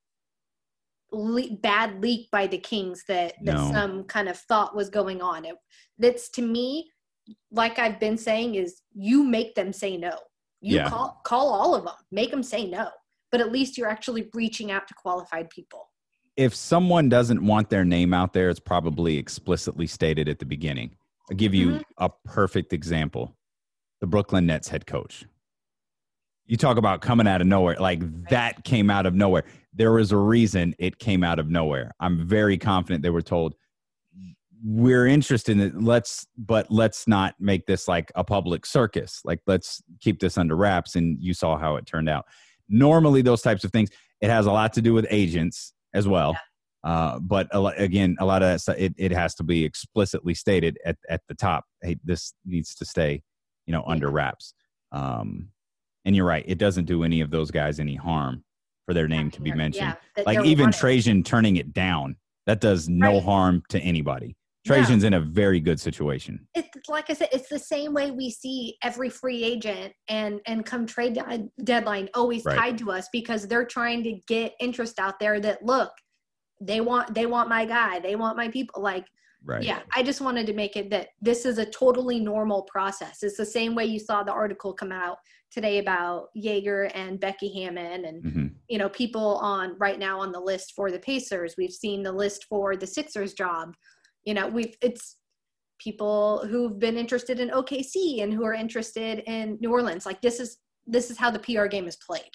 [1.14, 3.72] le- bad leak by the Kings that that No.
[3.72, 5.44] some kind of thought was going on.
[5.44, 5.56] It,
[5.98, 6.90] that's to me,
[7.50, 10.18] like I've been saying, is you make them say no.
[10.64, 10.88] You Yeah.
[10.88, 12.88] call call all of them, make them say no.
[13.30, 15.90] But at least you're actually reaching out to qualified people.
[16.36, 20.90] if someone doesn't want their name out there, it's probably explicitly stated at the beginning.
[21.30, 21.82] I'll give you Mhm.
[21.98, 23.36] a perfect example
[24.00, 25.24] the Brooklyn Nets head coach.
[26.46, 28.00] You talk about coming out of nowhere, like
[28.30, 29.44] that came out of nowhere.
[29.72, 31.92] There was a reason it came out of nowhere.
[32.00, 33.54] I'm very confident they were told,
[34.64, 35.82] we're interested in it.
[35.82, 39.20] Let's, but let's not make this like a public circus.
[39.24, 40.96] Like, let's keep this under wraps.
[40.96, 42.24] And you saw how it turned out.
[42.68, 43.90] Normally, those types of things,
[44.22, 46.34] it has a lot to do with agents as well.
[46.82, 49.64] Uh, but a, lo- again, a lot of that stuff, it, it has to be
[49.64, 51.64] explicitly stated at, at the top.
[51.82, 53.22] Hey, this needs to stay,
[53.66, 54.54] you know, under wraps.
[54.92, 55.48] Um,
[56.04, 58.44] and you're right; it doesn't do any of those guys any harm
[58.84, 59.96] for their name to be mentioned.
[60.16, 60.72] Yeah, like even.
[60.72, 63.22] Trajan turning it down, that does no Right.
[63.22, 64.36] harm to anybody.
[64.64, 66.46] Trajan's in a very good situation.
[66.54, 70.64] it's like I said, it's the same way we see every free agent and and
[70.64, 72.56] come trade de- deadline always Right.
[72.58, 75.92] tied to us because they're trying to get interest out there that look,
[76.60, 78.82] they want they want my guy, they want my people.
[78.82, 79.06] Like,
[79.44, 79.62] Right.
[79.62, 83.22] yeah, I just wanted to make it that this is a totally normal process.
[83.22, 85.18] It's the same way you saw the article come out
[85.50, 90.32] today about Joerger and Becky Hammon and hmm you know people on right now on
[90.32, 91.54] the list for the Pacers.
[91.58, 93.74] We've seen the list for the Sixers job.
[94.24, 95.16] You know, we've it's
[95.78, 100.06] people who've been interested in OKC and who are interested in New Orleans.
[100.06, 102.30] Like this is this is how the PR game is played.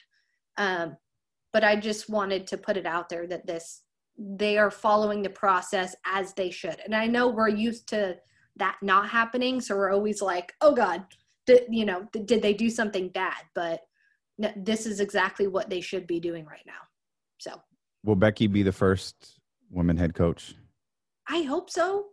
[0.58, 0.98] Um,
[1.54, 3.82] but I just wanted to put it out there that this
[4.18, 6.78] they are following the process as they should.
[6.84, 8.18] And I know we're used to
[8.58, 11.06] that not happening, so we're always like, "Oh God,
[11.46, 13.82] did, you know, did, they do something bad?" But
[14.58, 16.82] this is exactly what they should be doing right now.
[17.38, 17.62] So
[18.04, 20.56] Will Becky be the first woman head coach?
[21.30, 22.08] I hope so.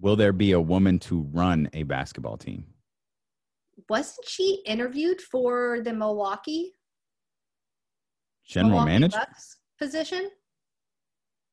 [0.00, 2.66] Will there be a woman to run a basketball team?
[3.88, 6.72] Wasn't she interviewed for the Milwaukee
[8.46, 10.30] General Milwaukee manager, Bucks position?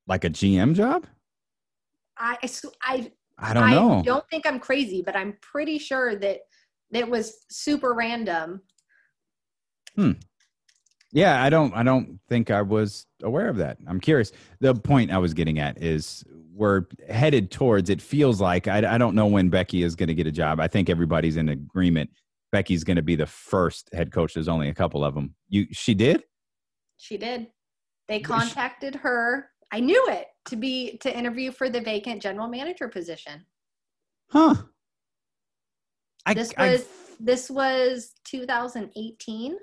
[0.07, 1.07] like a GM job?
[2.17, 2.37] I
[2.81, 4.01] I I don't know.
[4.05, 6.41] don't think I'm crazy, but I'm pretty sure that
[6.91, 8.61] it was super random.
[9.95, 10.11] Hmm.
[11.13, 11.73] Yeah, I don't.
[11.75, 13.77] I don't think I was aware of that.
[13.87, 14.31] I'm curious.
[14.59, 17.89] The point I was getting at is we're headed towards.
[17.91, 20.59] It feels like I, I don't know when Becky is going to get a job.
[20.59, 22.09] I think everybody's in agreement.
[22.51, 24.33] Becky's going to be the first head coach.
[24.33, 25.35] There's only a couple of them.
[25.49, 26.23] You, she did.
[26.97, 27.47] She did.
[28.07, 29.49] They contacted her.
[29.71, 33.45] I knew it to be to interview for the vacant general manager position.
[34.29, 34.55] Huh.
[36.25, 36.85] I, this I- was
[37.19, 39.57] this was 2018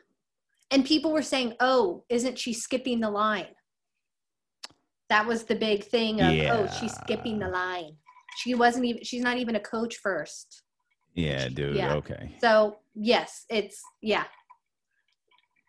[0.70, 3.46] and people were saying oh isn't she skipping the line
[5.08, 7.96] that was the big thing of oh she's skipping the line
[8.36, 10.62] she wasn't even she's not even a coach first
[11.14, 11.74] yeah, dude.
[11.76, 11.94] Yeah.
[11.94, 12.36] Okay.
[12.40, 14.24] so yes it's yeah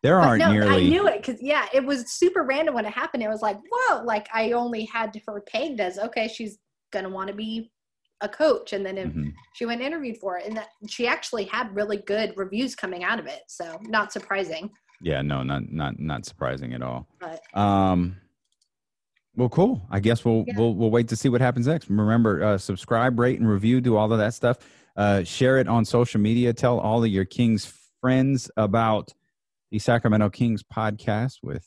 [0.03, 0.89] There aren't no i nearly.
[0.89, 4.03] knew it because yeah it was super random when it happened it was like whoa
[4.03, 6.59] like i only had her pegged as okay she's
[6.91, 7.71] gonna want to be
[8.21, 9.33] a coach and then if Mhm.
[9.55, 13.19] she went interviewed for it and that she actually had really good reviews coming out
[13.19, 14.69] of it so not surprising
[15.01, 17.07] Yeah, no, not not not surprising at all.
[17.19, 18.17] but Um,
[19.35, 19.81] well, cool.
[19.89, 20.53] I guess we'll Yeah.
[20.57, 21.89] we'll we'll wait to see what happens next.
[21.89, 23.81] Remember, uh, subscribe, rate, and review.
[23.81, 24.57] Do all of that stuff.
[24.95, 26.53] Uh, share it on social media.
[26.53, 27.71] Tell all of your Kings
[28.01, 29.13] friends about
[29.71, 31.65] the Sacramento Kings podcast with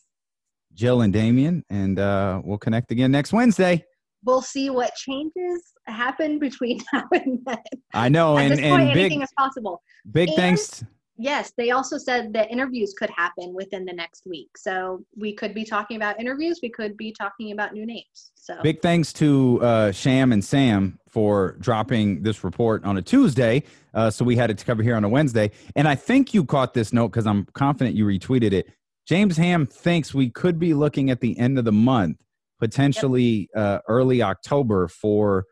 [0.74, 3.84] Jill and Damien, and uh, we'll connect again next Wednesday.
[4.26, 7.56] we'll see what changes happen between now and then
[7.92, 10.84] I know, at and this point and anything big is possible big and- thanks.
[11.16, 15.54] Yes they also said that interviews could happen within the next week so we could
[15.54, 19.58] be talking about interviews we could be talking about new names so Big thanks to
[19.62, 23.62] uh, Sham and Sam for dropping this report on a Tuesday.
[23.94, 25.50] Uh, so we had it to cover here on a Wednesday.
[25.76, 28.66] And I think you caught this note because I'm confident you retweeted it.
[29.06, 32.20] James Ham thinks we could be looking at the end of the month,
[32.58, 35.46] potentially uh, early October, for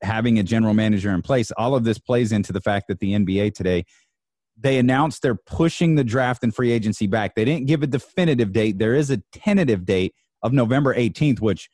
[0.00, 1.50] having a general manager in place.
[1.52, 3.84] All of this plays into the fact that the NBA today
[4.58, 7.34] they announced they're pushing the draft and free agency back.
[7.34, 8.78] They didn't give a definitive date.
[8.78, 11.68] There is a tentative date of November 18th, which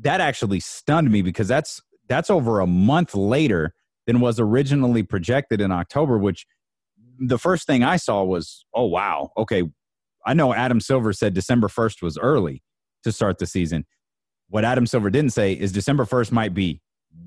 [0.00, 3.74] that actually stunned me because that's that's over a month later
[4.06, 6.46] than was originally projected in October, which
[7.18, 9.62] the first thing I saw was, oh wow, okay.
[10.24, 12.62] I know Adam Silver said December 1st was early
[13.04, 13.84] to start the season.
[14.48, 16.80] What Adam Silver didn't say is December 1st might be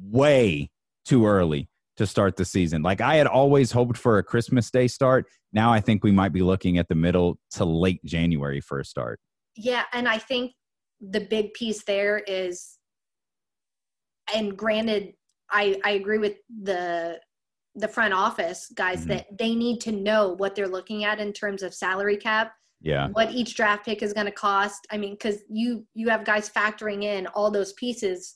[0.03, 0.69] way
[1.05, 2.81] too early to start the season.
[2.81, 5.25] Like I had always hoped for a Christmas Day start.
[5.53, 8.85] Now I think we might be looking at the middle to late January for a
[8.85, 9.19] start.
[9.55, 10.51] Yeah, and I think
[11.01, 12.77] the big piece there is
[14.33, 15.13] and granted
[15.51, 17.19] I I agree with the
[17.75, 19.09] the front office guys mm-hmm.
[19.09, 23.09] that they need to know what they're looking at in terms of salary cap yeah
[23.09, 26.49] what each draft pick is going to cost i mean because you you have guys
[26.49, 28.35] factoring in all those pieces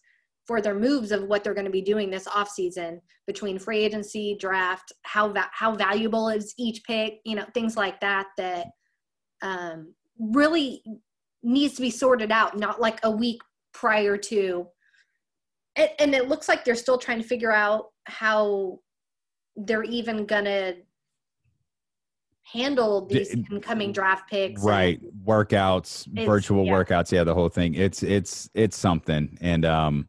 [0.50, 4.36] for their moves of what they're going to be doing this offseason between free agency
[4.40, 8.66] draft how va- how valuable is each pick you know things like that that
[9.44, 10.82] um, really
[11.44, 13.40] needs to be sorted out not like a week
[13.74, 14.68] prior to.
[15.76, 18.80] And, and it looks like they're still trying to figure out how
[19.56, 20.74] they're even gonna
[22.52, 26.72] handle these incoming draft picks right workouts virtual yeah.
[26.72, 27.76] workouts yeah the whole thing.
[27.76, 29.38] It's it's it's something.
[29.42, 30.08] And um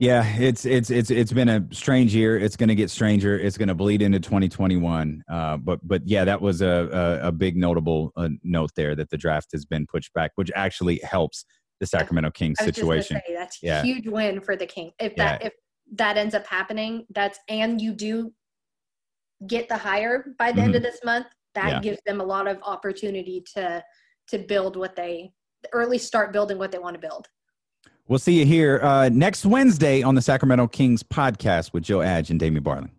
[0.00, 3.58] yeah it's it's it's it's been a strange year it's going to get stranger it's
[3.58, 7.56] going to bleed into 2021 uh but but yeah that was a a, a big
[7.56, 11.44] notable uh, note there that the draft has been pushed back which actually helps
[11.80, 13.82] the sacramento kings situation say, that's yeah.
[13.82, 15.48] huge win for the king if that yeah.
[15.48, 15.52] if
[15.92, 18.32] that ends up happening that's and you do
[19.46, 20.66] get the hire by the mm-hmm.
[20.66, 21.80] end of this month that yeah.
[21.80, 23.82] gives them a lot of opportunity to
[24.28, 25.30] to build what they
[25.74, 27.26] or at least start building what they want to build
[28.10, 32.30] we'll see you here uh, next wednesday on the sacramento kings podcast with joe adge
[32.30, 32.90] and damien barling